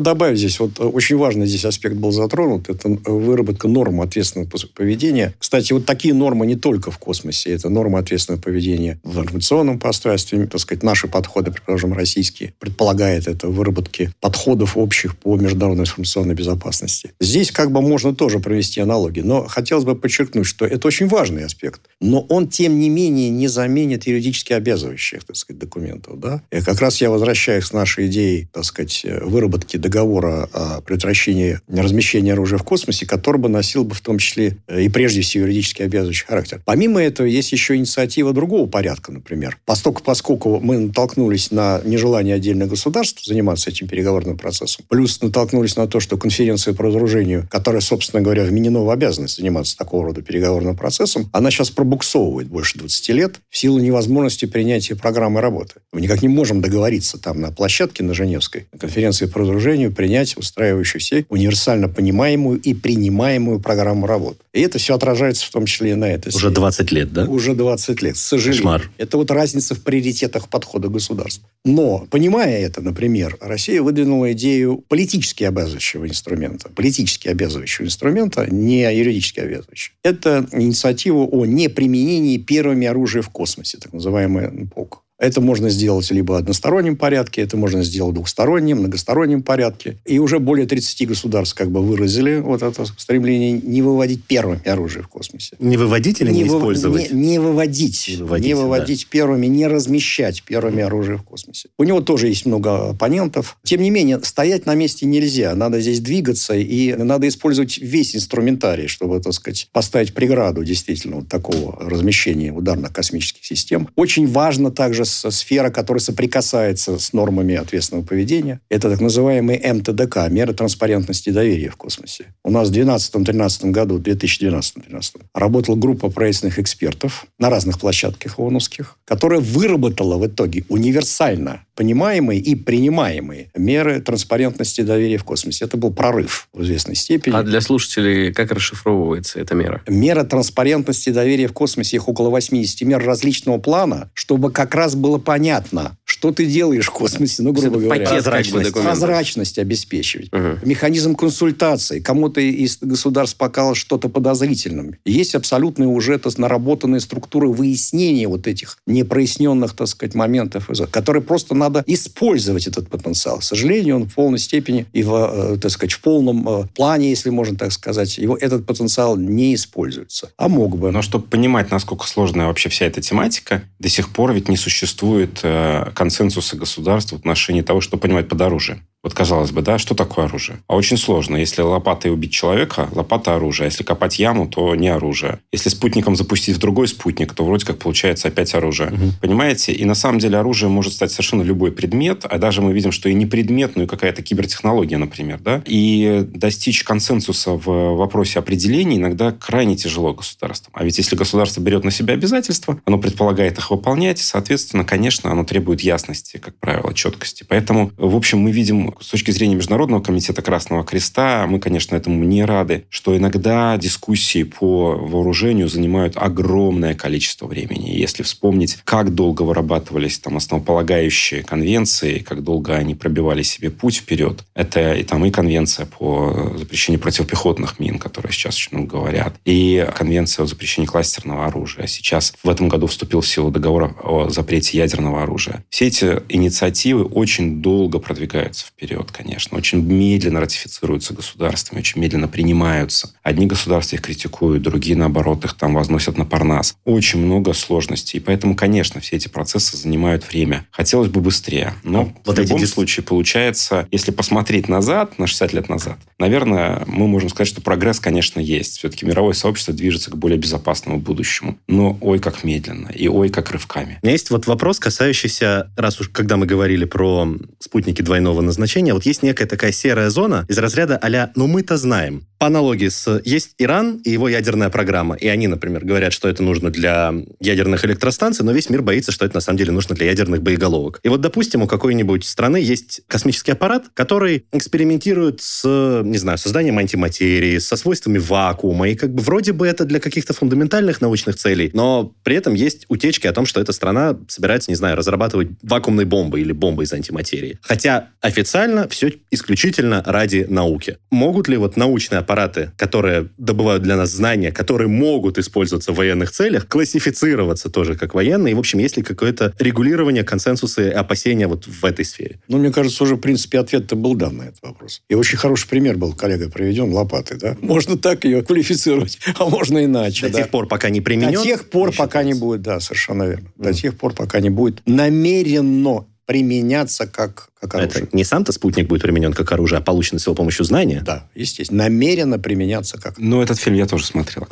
[0.00, 5.34] добавить здесь, вот очень важный здесь аспект был затронут, это выработка норм ответственного поведения.
[5.38, 10.46] Кстати, вот такие нормы не только в космосе, это нормы ответственного поведения в информационном пространстве,
[10.46, 15.36] так сказать, наши подходы, предположим, российские, предполагает это выработки подходов общих по
[15.80, 17.12] международной информационной безопасности.
[17.20, 21.44] Здесь как бы можно тоже провести аналогии, но хотелось бы подчеркнуть, что это очень важный
[21.44, 21.80] аспект.
[22.00, 26.18] Но он, тем не менее, не заменит юридически обязывающих, так сказать, документов.
[26.18, 26.42] Да?
[26.50, 32.32] И как раз я возвращаюсь к нашей идее, так сказать, выработки договора о предотвращении размещения
[32.32, 36.26] оружия в космосе, который бы носил бы в том числе и прежде всего юридически обязывающий
[36.26, 36.62] характер.
[36.64, 39.58] Помимо этого, есть еще инициатива другого порядка, например.
[39.64, 45.76] Поскольку, поскольку мы натолкнулись на нежелание отдельных государств заниматься этим переговорным процессом, плюс натолкнулись сошлись
[45.76, 50.22] на то, что конференция по разоружению, которая, собственно говоря, вменена в обязанность заниматься такого рода
[50.22, 55.74] переговорным процессом, она сейчас пробуксовывает больше 20 лет в силу невозможности принятия программы работы.
[55.92, 60.36] Мы никак не можем договориться там на площадке на Женевской на конференции по разоружению принять
[60.36, 64.38] устраивающую все универсально понимаемую и принимаемую программу работы.
[64.52, 67.24] И это все отражается в том числе и на этой Уже 20 лет, да?
[67.24, 68.62] Уже 20 лет, к сожалению.
[68.62, 68.90] Кошмар.
[68.98, 71.42] Это вот разница в приоритетах подхода государств.
[71.64, 76.68] Но, понимая это, например, Россия выдвинула идею политически обязывающего инструмента.
[76.70, 79.94] Политически обязывающего инструмента, не юридически обязывающего.
[80.02, 85.04] Это инициатива о неприменении первыми оружия в космосе, так называемая ПОК.
[85.20, 89.98] Это можно сделать либо в одностороннем порядке, это можно сделать в двухстороннем, многостороннем порядке.
[90.06, 95.02] И уже более 30 государств как бы выразили вот это стремление не выводить первыми оружие
[95.02, 95.56] в космосе.
[95.58, 97.12] Не выводить или не, не использовать?
[97.12, 98.08] Не, не выводить.
[98.08, 99.08] Не выводить, не выводить да.
[99.10, 101.68] первыми, не размещать первыми оружие в космосе.
[101.76, 103.58] У него тоже есть много оппонентов.
[103.62, 105.54] Тем не менее, стоять на месте нельзя.
[105.54, 111.28] Надо здесь двигаться, и надо использовать весь инструментарий, чтобы, так сказать, поставить преграду действительно вот
[111.28, 113.88] такого размещения ударных космических систем.
[113.96, 118.60] Очень важно также сфера, которая соприкасается с нормами ответственного поведения.
[118.68, 122.26] Это так называемый МТДК, меры транспарентности и доверия в космосе.
[122.44, 129.40] У нас в 2012-2013 году, 2012-2013, работала группа правительственных экспертов на разных площадках ООНовских, которая
[129.40, 135.64] выработала в итоге универсально понимаемые и принимаемые меры транспарентности и доверия в космосе.
[135.64, 137.34] Это был прорыв в известной степени.
[137.34, 139.82] А для слушателей как расшифровывается эта мера?
[139.88, 144.94] Мера транспарентности и доверия в космосе, их около 80 мер различного плана, чтобы как раз
[144.94, 148.04] было понятно, что ты делаешь в космосе, ну, грубо говоря.
[148.04, 150.30] Пакет, прозрачность, как бы, прозрачность обеспечивать.
[150.34, 150.66] Угу.
[150.68, 152.00] Механизм консультации.
[152.00, 154.96] Кому-то из государств показалось что-то подозрительным.
[155.06, 161.54] Есть абсолютные уже то, наработанные структуры выяснения вот этих непроясненных, так сказать, моментов, которые просто
[161.54, 163.38] надо использовать этот потенциал.
[163.38, 167.10] К сожалению, он в полной степени и в, э, так сказать, в полном э, плане,
[167.10, 170.30] если можно так сказать, его, этот потенциал не используется.
[170.36, 170.90] А мог бы.
[170.90, 175.40] Но чтобы понимать, насколько сложная вообще вся эта тематика, до сих пор ведь не существует
[175.42, 178.86] э, консенсуса государств в отношении того, что понимать под оружием.
[179.02, 180.58] Вот казалось бы, да, что такое оружие?
[180.66, 181.36] А очень сложно.
[181.36, 183.66] Если лопатой убить человека, лопата оружие.
[183.66, 185.38] Если копать яму, то не оружие.
[185.52, 188.90] Если спутником запустить в другой спутник, то вроде как получается опять оружие.
[188.90, 189.12] Угу.
[189.22, 189.72] Понимаете?
[189.72, 193.08] И на самом деле оружие может стать совершенно любой предмет, а даже мы видим, что
[193.08, 195.62] и не предмет, но и какая-то кибертехнология, например, да?
[195.64, 200.72] И достичь консенсуса в вопросе определения иногда крайне тяжело государством.
[200.74, 205.44] А ведь если государство берет на себя обязательства, оно предполагает их выполнять, соответственно, конечно, оно
[205.44, 207.46] требует ясности, как правило, четкости.
[207.48, 212.24] Поэтому, в общем, мы видим С точки зрения Международного комитета Красного Креста, мы, конечно, этому
[212.24, 217.90] не рады, что иногда дискуссии по вооружению занимают огромное количество времени.
[217.90, 224.44] Если вспомнить, как долго вырабатывались там основополагающие конвенции, как долго они пробивали себе путь вперед,
[224.54, 229.86] это и там и конвенция по запрещению противопехотных мин, которые сейчас очень много говорят, и
[229.96, 231.86] конвенция о запрещении кластерного оружия.
[231.86, 235.64] Сейчас в этом году вступил в силу договор о запрете ядерного оружия.
[235.70, 238.79] Все эти инициативы очень долго продвигаются вперед,
[239.12, 243.12] конечно, очень медленно ратифицируются государствами, очень медленно принимаются.
[243.22, 246.74] Одни государства их критикуют, другие, наоборот, их там возносят на парнас.
[246.84, 248.18] Очень много сложностей.
[248.18, 250.66] И поэтому, конечно, все эти процессы занимают время.
[250.70, 251.74] Хотелось бы быстрее.
[251.82, 252.66] Но а вот в любом эти...
[252.66, 258.00] случае получается, если посмотреть назад, на 60 лет назад, наверное, мы можем сказать, что прогресс,
[258.00, 258.78] конечно, есть.
[258.78, 261.58] Все-таки мировое сообщество движется к более безопасному будущему.
[261.68, 262.88] Но ой, как медленно.
[262.88, 263.98] И ой, как рывками.
[264.02, 268.69] У меня есть вот вопрос, касающийся, раз уж когда мы говорили про спутники двойного назначения,
[268.76, 272.26] вот есть некая такая серая зона из разряда а «ну мы-то знаем».
[272.38, 273.20] По аналогии с...
[273.24, 275.14] Есть Иран и его ядерная программа.
[275.14, 279.26] И они, например, говорят, что это нужно для ядерных электростанций, но весь мир боится, что
[279.26, 281.00] это на самом деле нужно для ядерных боеголовок.
[281.02, 286.78] И вот, допустим, у какой-нибудь страны есть космический аппарат, который экспериментирует с, не знаю, созданием
[286.78, 288.88] антиматерии, со свойствами вакуума.
[288.88, 292.86] И как бы вроде бы это для каких-то фундаментальных научных целей, но при этом есть
[292.88, 296.92] утечки о том, что эта страна собирается, не знаю, разрабатывать вакуумные бомбы или бомбы из
[296.94, 297.58] антиматерии.
[297.60, 300.98] Хотя официально все исключительно ради науки.
[301.10, 306.30] Могут ли вот научные аппараты, которые добывают для нас знания, которые могут использоваться в военных
[306.30, 308.52] целях, классифицироваться тоже как военные?
[308.52, 312.40] И, в общем, есть ли какое-то регулирование, консенсусы и опасения вот в этой сфере?
[312.48, 315.02] Ну, мне кажется, уже, в принципе, ответ-то был дан на этот вопрос.
[315.08, 317.56] И очень хороший пример был, коллега приведен, лопаты, да?
[317.60, 320.26] Можно так ее квалифицировать, а можно иначе.
[320.26, 320.38] До да?
[320.38, 321.34] тех пор, пока не применен?
[321.34, 323.50] До тех пор, пока не будет, да, совершенно верно.
[323.56, 328.04] До тех пор, пока не будет намеренно применяться как, как оружие.
[328.04, 331.02] Это не сам-то спутник будет применен как оружие, а получен с его помощью знания?
[331.04, 331.82] Да, естественно.
[331.82, 334.46] Намеренно применяться как Ну, этот фильм я тоже смотрел.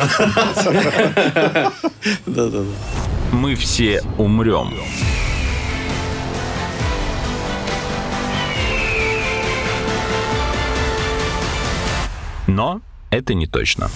[2.26, 2.64] Да-да-да.
[3.30, 4.74] Мы все умрем.
[12.48, 13.88] Но это не точно.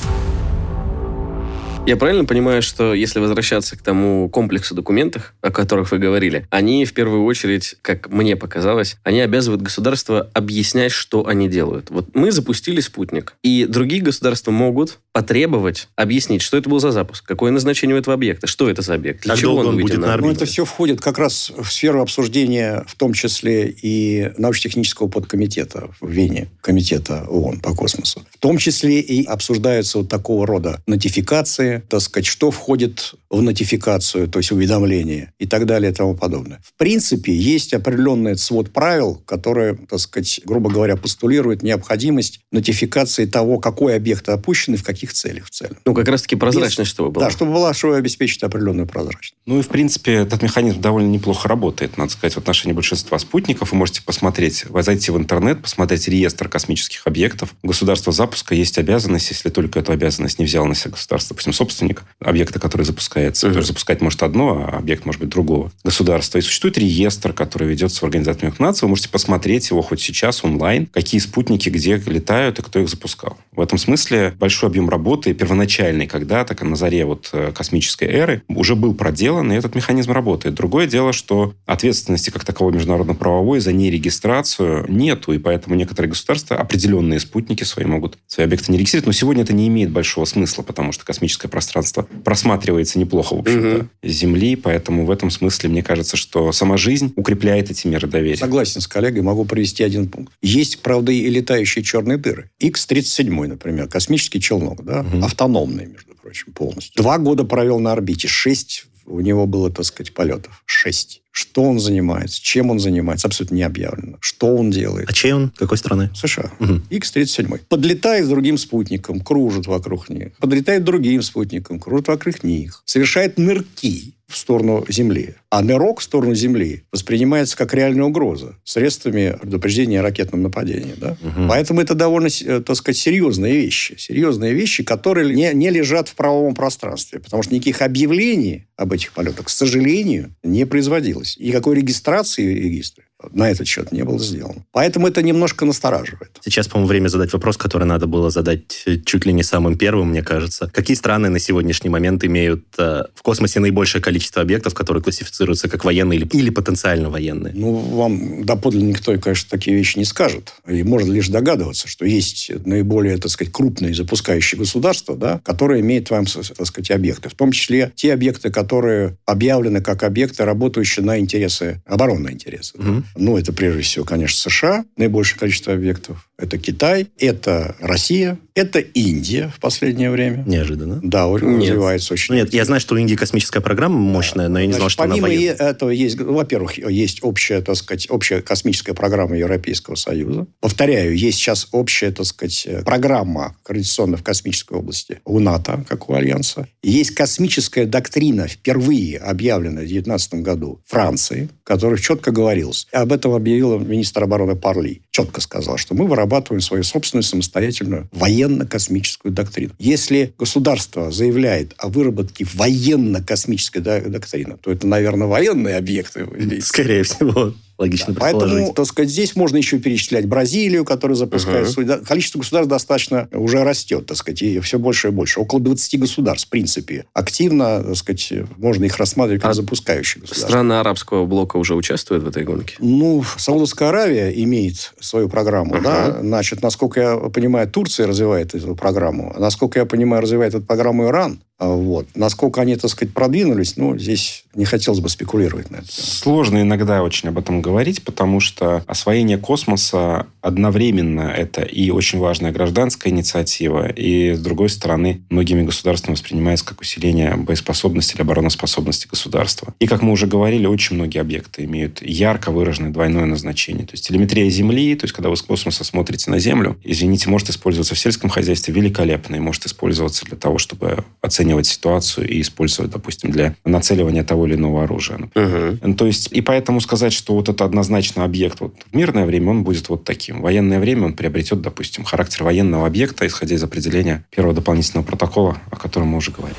[1.85, 6.85] Я правильно понимаю, что если возвращаться к тому комплексу документов, о которых вы говорили, они
[6.85, 11.91] в первую очередь, как мне показалось, они обязывают государство объяснять, что они делают.
[11.91, 17.27] Вот мы запустили спутник, и другие государства могут потребовать объяснить, что это был за запуск,
[17.27, 19.99] какое назначение у этого объекта, что это за объект, для как чего он, он будет
[19.99, 20.29] на орбите.
[20.29, 25.91] Ну, это все входит как раз в сферу обсуждения, в том числе и научно-технического подкомитета
[26.01, 28.25] в Вене, комитета ООН по космосу.
[28.31, 34.29] В том числе и обсуждаются вот такого рода нотификации, так сказать, что входит в нотификацию,
[34.29, 36.61] то есть уведомление и так далее и тому подобное.
[36.65, 43.59] В принципе, есть определенный свод правил, которые, так сказать, грубо говоря, постулируют необходимость нотификации того,
[43.59, 45.77] какой объект опущен и в каких целях в целом.
[45.85, 46.87] Ну, как раз-таки прозрачность, Без...
[46.89, 47.27] чтобы была.
[47.27, 49.35] Да, чтобы была, чтобы обеспечить определенную прозрачность.
[49.47, 53.73] Ну, и, в принципе, этот механизм довольно неплохо работает, надо сказать, в отношении большинства спутников.
[53.73, 57.55] Вы можете посмотреть, зайти в интернет, посмотреть реестр космических объектов.
[57.63, 61.53] У государства запуска есть обязанность, если только эту обязанность не взял на себя государство, допустим,
[61.63, 63.49] собственник объекта, который запускается.
[63.49, 63.63] Uh-huh.
[63.63, 66.39] запускать может одно, а объект может быть другого государства.
[66.39, 68.87] И существует реестр, который ведется в Организации Объединенных Наций.
[68.87, 73.39] Вы можете посмотреть его хоть сейчас онлайн, какие спутники где летают и кто их запускал.
[73.53, 78.75] В этом смысле большой объем работы первоначальный когда-то, на заре вот э, космической эры, уже
[78.75, 80.55] был проделан, и этот механизм работает.
[80.55, 87.21] Другое дело, что ответственности как таковой международно-правовой за нерегистрацию нету, и поэтому некоторые государства определенные
[87.21, 89.07] спутники свои могут свои объекты не регистрировать.
[89.07, 93.77] Но сегодня это не имеет большого смысла, потому что космическое пространство просматривается неплохо, в общем-то,
[93.77, 93.89] угу.
[94.03, 98.39] Земли, поэтому в этом смысле мне кажется, что сама жизнь укрепляет эти меры доверия.
[98.39, 100.33] Согласен с коллегой, могу привести один пункт.
[100.43, 102.51] Есть, правда, и летающие черные дыры.
[102.59, 105.25] X-37, например, космический челнок, да, угу.
[105.25, 107.01] автономный, между прочим, полностью.
[107.01, 110.63] Два года провел на орбите, шесть у него было, так сказать, полетов.
[110.65, 111.22] Шесть.
[111.33, 114.19] Что он занимается, чем он занимается, абсолютно не объявлено.
[114.21, 115.09] Что он делает.
[115.09, 115.51] А чей он?
[115.57, 116.11] Какой страны?
[116.15, 116.53] США.
[116.61, 116.83] Угу.
[116.91, 117.61] X-37.
[117.69, 120.33] Подлетает с другим спутником, кружит вокруг них.
[120.39, 122.83] Подлетает другим спутником, кружит вокруг них.
[122.85, 125.35] Совершает нырки в сторону Земли.
[125.51, 130.95] А нырок в сторону Земли воспринимается как реальная угроза средствами предупреждения о ракетном нападении.
[130.97, 131.17] Да?
[131.21, 131.49] Угу.
[131.49, 133.95] Поэтому это довольно, э, так сказать, серьезные вещи.
[133.99, 137.21] Серьезные вещи, которые не, не лежат в правовом пространстве.
[137.21, 141.22] Потому что никаких объявлений об этих полетах, к сожалению, не производилось.
[141.37, 144.65] И никакой регистрации регистра на этот счет не было сделано.
[144.73, 146.31] Поэтому это немножко настораживает.
[146.41, 150.23] Сейчас, по-моему, время задать вопрос, который надо было задать чуть ли не самым первым, мне
[150.23, 150.71] кажется.
[150.73, 155.85] Какие страны на сегодняшний момент имеют э, в космосе наибольшее количество объектов, которые классифицируются как
[155.85, 157.53] военные или, или потенциально военные?
[157.55, 160.55] Ну, вам доподлинно никто, конечно, такие вещи не скажет.
[160.67, 166.11] И можно лишь догадываться, что есть наиболее, так сказать, крупные запускающие государства, да, которые имеют
[166.11, 167.29] вам, так сказать, объекты.
[167.29, 172.75] В том числе те объекты, которые объявлены как объекты, работающие на интересы, оборонные интересы.
[172.79, 173.03] Да.
[173.17, 176.29] Ну, это прежде всего, конечно, США, наибольшее количество объектов.
[176.43, 180.43] Это Китай, это Россия, это Индия в последнее время.
[180.45, 180.99] Неожиданно.
[181.01, 181.41] Да, нет.
[181.43, 182.35] развивается очень.
[182.35, 184.55] Ну, нет, я знаю, что у Индии космическая программа мощная, да.
[184.55, 185.55] но я не Значит, знал, что помимо она военная.
[185.71, 190.49] этого есть, во-первых, есть общая, так сказать, общая космическая программа Европейского Союза.
[190.61, 196.15] Повторяю, есть сейчас общая, так сказать, программа координационная в космической области у НАТО, как у
[196.15, 196.67] Альянса.
[196.83, 202.89] Есть космическая доктрина, впервые объявленная в 2019 году Франции, которая четко говорилось.
[202.91, 205.03] Об этом объявила министр обороны Парли.
[205.13, 209.75] Четко сказал, что мы вырабатываем свою собственную самостоятельную военно-космическую доктрину.
[209.79, 216.27] Если государство заявляет о выработке военно-космической доктрины, то это, наверное, военные объекты.
[216.63, 217.53] Скорее всего.
[217.83, 221.71] Логично да, Поэтому, так сказать, здесь можно еще перечислять Бразилию, которая запускает uh-huh.
[221.73, 222.05] свой...
[222.05, 225.41] Количество государств достаточно уже растет, так сказать, и все больше и больше.
[225.41, 227.07] Около 20 государств, в принципе.
[227.13, 230.49] Активно, так сказать, можно их рассматривать как а запускающие государства.
[230.49, 232.77] Страны арабского блока уже участвуют в этой гонке?
[232.79, 235.83] Ну, Саудовская Аравия имеет свою программу, uh-huh.
[235.83, 236.21] да.
[236.21, 239.35] Значит, насколько я понимаю, Турция развивает эту программу.
[239.37, 241.41] Насколько я понимаю, развивает эту программу Иран.
[241.63, 242.09] А, вот.
[242.17, 245.87] Насколько они, так сказать, продвинулись, ну, здесь не хотелось бы спекулировать на это.
[245.89, 252.51] Сложно иногда очень об этом говорить, потому что освоение космоса одновременно это и очень важная
[252.51, 259.73] гражданская инициатива, и, с другой стороны, многими государствами воспринимается как усиление боеспособности или обороноспособности государства.
[259.79, 263.87] И, как мы уже говорили, очень многие объекты имеют ярко выраженное двойное назначение.
[263.87, 267.49] То есть телеметрия Земли, то есть когда вы с космоса смотрите на Землю, извините, может
[267.51, 272.41] использоваться в сельском хозяйстве великолепно и может использоваться для того, чтобы оценивать оценивать ситуацию и
[272.41, 275.19] использовать, допустим, для нацеливания того или иного оружия.
[275.35, 275.95] Угу.
[275.95, 279.65] То есть, и поэтому сказать, что вот это однозначно объект вот, в мирное время, он
[279.65, 280.39] будет вот таким.
[280.39, 285.59] В военное время он приобретет, допустим, характер военного объекта, исходя из определения первого дополнительного протокола,
[285.71, 286.59] о котором мы уже говорили.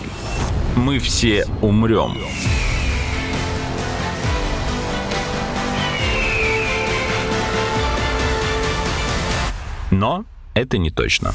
[0.75, 2.17] Мы все умрем.
[9.91, 10.25] Но
[10.55, 11.33] это не точно.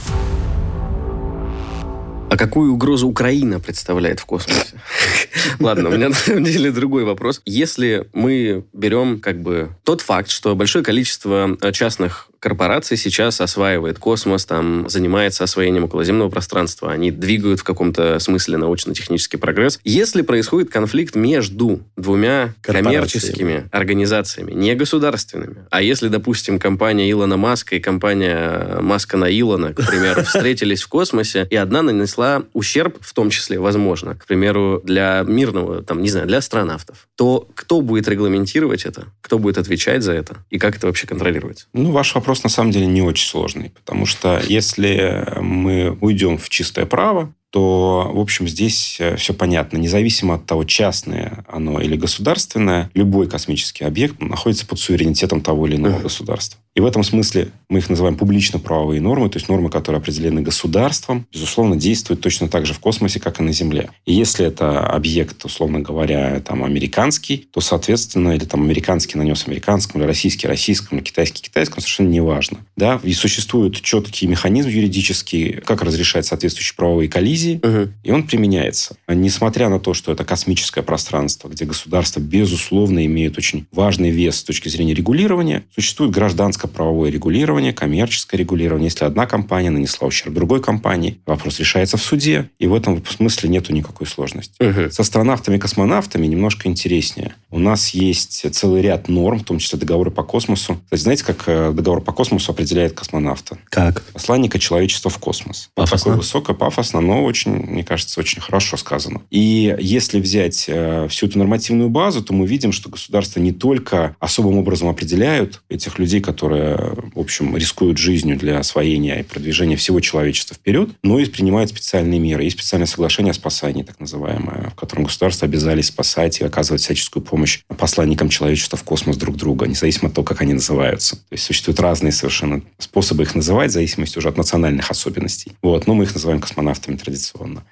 [2.39, 4.81] Какую угрозу Украина представляет в космосе?
[5.59, 7.43] Ладно, у меня на самом деле другой вопрос.
[7.45, 13.99] Если мы берем как бы тот факт, что большое количество э, частных корпораций сейчас осваивает
[13.99, 19.81] космос, там занимается освоением околоземного пространства, они двигают в каком-то смысле научно-технический прогресс.
[19.85, 27.77] Если происходит конфликт между двумя коммерческими организациями, не государственными, а если, допустим, компания Илона Маска
[27.77, 33.13] и компания Маска на Илона, к примеру, встретились в космосе, и одна нанесла ущерб, в
[33.15, 38.09] том числе, возможно, к примеру, для мирного, там, не знаю, для астронавтов, то кто будет
[38.09, 39.07] регламентировать это?
[39.21, 40.37] Кто будет отвечать за это?
[40.51, 41.67] И как это вообще контролируется?
[41.73, 46.37] Ну, ваш вопрос вопрос на самом деле не очень сложный, потому что если мы уйдем
[46.37, 49.79] в чистое право, то, в общем, здесь э, все понятно.
[49.79, 55.77] Независимо от того, частное оно или государственное, любой космический объект находится под суверенитетом того или
[55.77, 56.61] иного государства.
[56.79, 61.27] И в этом смысле мы их называем публично-правовые нормы, то есть нормы, которые определены государством,
[61.33, 63.91] безусловно, действуют точно так же в космосе, как и на Земле.
[64.07, 70.05] И если это объект, условно говоря, там, американский, то, соответственно, или там американский нанес американскому,
[70.05, 72.59] или российский российскому, или китайский китайскому, совершенно не важно.
[72.77, 73.01] Да?
[73.03, 77.93] И существует четкий механизм юридический, как разрешать соответствующие правовые коллизии, угу.
[78.03, 78.97] и он применяется.
[79.07, 84.45] Несмотря на то, что это космическое пространство, где государство, безусловно, имеет очень важный вес с
[84.45, 88.87] точки зрения регулирования, существует гражданское правовое регулирование, коммерческое регулирование.
[88.87, 93.49] Если одна компания нанесла ущерб другой компании, вопрос решается в суде, и в этом смысле
[93.49, 94.63] нету никакой сложности.
[94.63, 94.91] Угу.
[94.91, 97.35] С астронавтами-космонавтами немножко интереснее.
[97.51, 100.79] У нас есть целый ряд норм, в том числе договоры по космосу.
[100.85, 103.59] Кстати, знаете, как э, договор по космосу определяет космонавта?
[103.71, 104.03] Как?
[104.13, 105.71] Посланника человечества в космос.
[105.75, 105.99] Пафосно?
[105.99, 109.23] Такое высокое, пафосно, но очень, мне кажется, очень хорошо сказано.
[109.31, 114.17] И если взять э, всю эту нормативную базу, то мы видим, что государства не только
[114.19, 120.01] особым образом определяют этих людей, которые, в общем, рискуют жизнью для освоения и продвижения всего
[120.01, 122.45] человечества вперед, но и принимают специальные меры.
[122.45, 127.23] Есть специальное соглашение о спасании, так называемое, в котором государства обязались спасать и оказывать всяческую
[127.23, 131.17] помощь посланникам человечества в космос друг друга, независимо от того, как они называются.
[131.17, 135.53] То есть существуют разные совершенно способы их называть, в зависимости уже от национальных особенностей.
[135.63, 135.87] Вот.
[135.87, 137.18] Но мы их называем космонавтами традиционно.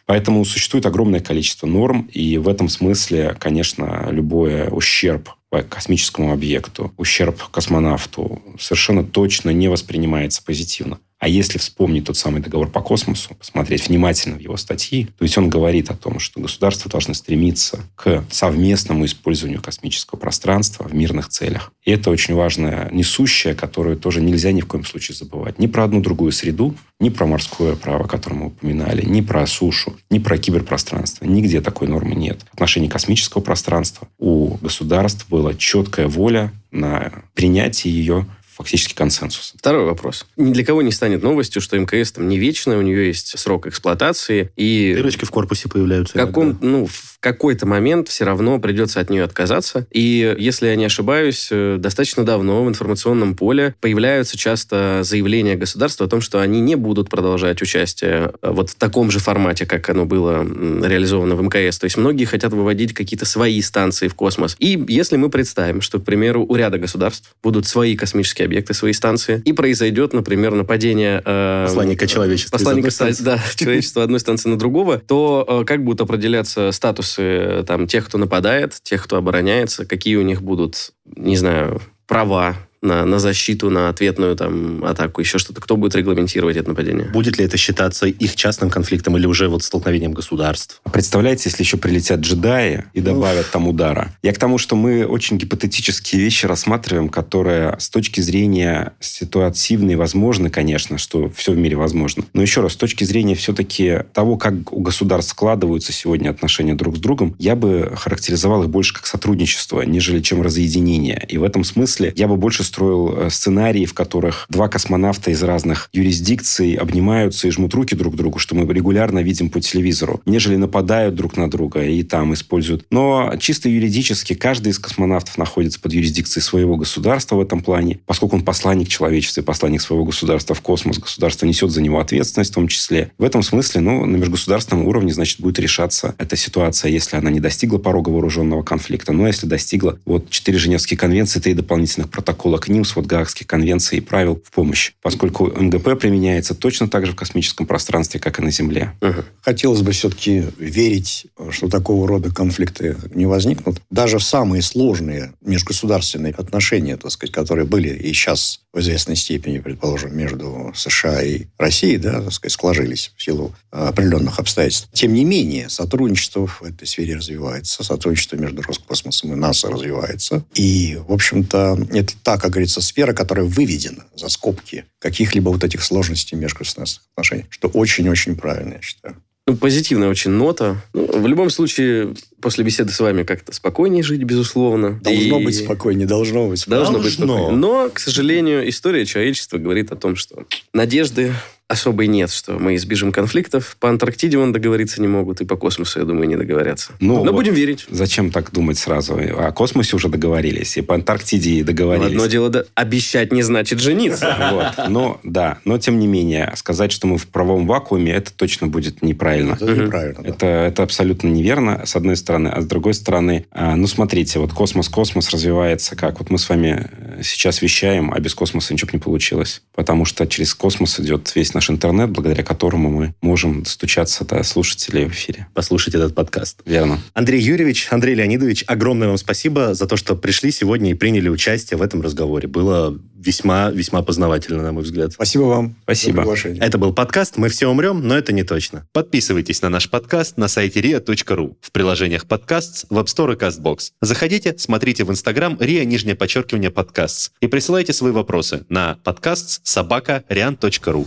[0.07, 5.30] Поэтому существует огромное количество норм, и в этом смысле, конечно, любой ущерб
[5.68, 10.99] космическому объекту, ущерб космонавту совершенно точно не воспринимается позитивно.
[11.27, 15.37] А если вспомнить тот самый договор по космосу, посмотреть внимательно в его статьи, то есть
[15.37, 21.29] он говорит о том, что государства должны стремиться к совместному использованию космического пространства в мирных
[21.29, 21.72] целях.
[21.85, 25.59] И это очень важная несущая, которую тоже нельзя ни в коем случае забывать.
[25.59, 29.97] Ни про одну другую среду, ни про морское право, которое мы упоминали, ни про сушу,
[30.11, 31.24] ни про киберпространство.
[31.24, 32.43] Нигде такой нормы нет.
[32.53, 39.52] В отношении космического пространства у государств была четкая воля на принятие ее фактически консенсус.
[39.57, 40.26] Второй вопрос.
[40.36, 43.66] Ни для кого не станет новостью, что МКС там не вечная, у нее есть срок
[43.66, 44.50] эксплуатации.
[44.57, 46.14] И Дырочки в корпусе появляются.
[46.14, 46.66] в, каком, иногда.
[46.66, 49.86] ну, в какой-то момент все равно придется от нее отказаться.
[49.90, 56.07] И, если я не ошибаюсь, э, достаточно давно в информационном поле появляются часто заявления государства
[56.07, 59.90] о том, что они не будут продолжать участие э, вот в таком же формате, как
[59.90, 61.78] оно было реализовано в МКС.
[61.78, 64.57] То есть многие хотят выводить какие-то свои станции в космос.
[64.59, 68.92] И если мы представим, что, к примеру, у ряда государств будут свои космические объекты, свои
[68.92, 71.22] станции, и произойдет, например, нападение...
[71.24, 72.90] э, Посланника человечества Посланника
[73.20, 78.07] да, человечества одной станции на другого, то э, как будут определяться статусы э, там, тех,
[78.07, 83.70] кто нападает, тех, кто обороняется, какие у них будут, не знаю, права на, на защиту,
[83.70, 85.61] на ответную там атаку, еще что-то.
[85.61, 87.07] Кто будет регламентировать это нападение?
[87.07, 90.81] Будет ли это считаться их частным конфликтом или уже вот столкновением государств?
[90.85, 94.12] А Представляете, если еще прилетят джедаи и добавят там удара.
[94.22, 100.51] Я к тому, что мы очень гипотетические вещи рассматриваем, которые с точки зрения ситуативной возможны,
[100.51, 102.24] конечно, что все в мире возможно.
[102.33, 106.97] Но еще раз, с точки зрения все-таки того, как у государств складываются сегодня отношения друг
[106.97, 111.24] с другом, я бы характеризовал их больше как сотрудничество, нежели чем разъединение.
[111.29, 115.43] И в этом смысле я бы больше строил э, сценарии, в которых два космонавта из
[115.43, 120.57] разных юрисдикций обнимаются и жмут руки друг другу, что мы регулярно видим по телевизору, нежели
[120.57, 122.85] нападают друг на друга и там используют.
[122.91, 128.37] Но чисто юридически каждый из космонавтов находится под юрисдикцией своего государства в этом плане, поскольку
[128.37, 132.55] он посланник человечества и посланник своего государства в космос, государство несет за него ответственность в
[132.55, 133.12] том числе.
[133.19, 137.41] В этом смысле, ну, на межгосударственном уровне, значит, будет решаться эта ситуация, если она не
[137.41, 139.12] достигла порога вооруженного конфликта.
[139.12, 143.98] Но если достигла, вот четыре Женевские конвенции, три дополнительных протокола к ним, свод Гаагских конвенций
[143.98, 144.92] и правил в помощь.
[145.02, 148.92] Поскольку МГП применяется точно так же в космическом пространстве, как и на Земле.
[149.00, 149.24] Ага.
[149.42, 153.80] Хотелось бы все-таки верить, что такого рода конфликты не возникнут.
[153.90, 159.59] Даже в самые сложные межгосударственные отношения, так сказать, которые были и сейчас в известной степени,
[159.59, 164.91] предположим, между США и Россией, да, так сказать, сложились в силу определенных обстоятельств.
[164.93, 170.45] Тем не менее, сотрудничество в этой сфере развивается, сотрудничество между Роскосмосом и НАСА развивается.
[170.53, 175.83] И, в общем-то, это та, как говорится, сфера, которая выведена за скобки каких-либо вот этих
[175.83, 179.16] сложностей межгосударственных отношений, что очень-очень правильно, я считаю.
[179.49, 180.83] Ну, позитивная очень нота.
[180.93, 182.14] Ну, в любом случае,
[182.47, 185.01] после беседы с вами как-то спокойнее жить, безусловно.
[185.03, 187.26] Должно И- быть спокойнее, должно быть Должно быть Должно.
[187.38, 187.57] спокойно.
[187.59, 191.32] Но, к сожалению, история человечества говорит о том, что надежды
[191.69, 193.77] особой нет, что мы избежим конфликтов.
[193.81, 196.93] По Антарктиде он договориться не могут, и по космосу, я думаю, не договорятся.
[197.01, 197.87] Ну, Но вот будем верить.
[197.91, 199.17] Зачем так думать сразу?
[199.17, 202.12] О космосе уже договорились, и по Антарктиде Но договорились.
[202.12, 204.35] одно дело, да, обещать не значит жениться.
[204.57, 204.89] Вот.
[204.89, 209.03] Но, да, но тем не менее, сказать, что мы в правом вакууме, это точно будет
[209.03, 209.55] неправильно.
[209.55, 210.29] Это неправильно, да.
[210.29, 212.49] Это, это абсолютно неверно, с одной стороны.
[212.49, 216.21] А с другой стороны, а, ну, смотрите, вот космос-космос развивается как?
[216.21, 219.62] Вот мы с вами э, сейчас вещаем, а без космоса ничего бы не получилось.
[219.75, 225.07] Потому что через космос идет весь наш интернет, благодаря которому мы можем достучаться до слушателей
[225.07, 225.46] в эфире.
[225.54, 226.61] Послушать этот подкаст.
[226.66, 227.00] Верно.
[227.14, 231.78] Андрей Юрьевич, Андрей Леонидович, огромное вам спасибо за то, что пришли сегодня и приняли участие
[231.78, 232.46] в этом разговоре.
[232.46, 235.12] Было весьма-весьма познавательно, на мой взгляд.
[235.12, 236.36] Спасибо вам Спасибо.
[236.61, 238.86] Это был подкаст «Мы все умрем, но это не точно».
[238.92, 243.92] Подписывайтесь на наш подкаст на сайте ria.ru, в приложениях подкаст, в App Store и CastBox.
[244.00, 250.22] Заходите, смотрите в Instagram ria, нижнее подчеркивание, подкаст и присылайте свои вопросы на подкаст собака
[250.28, 251.07] rian.ru.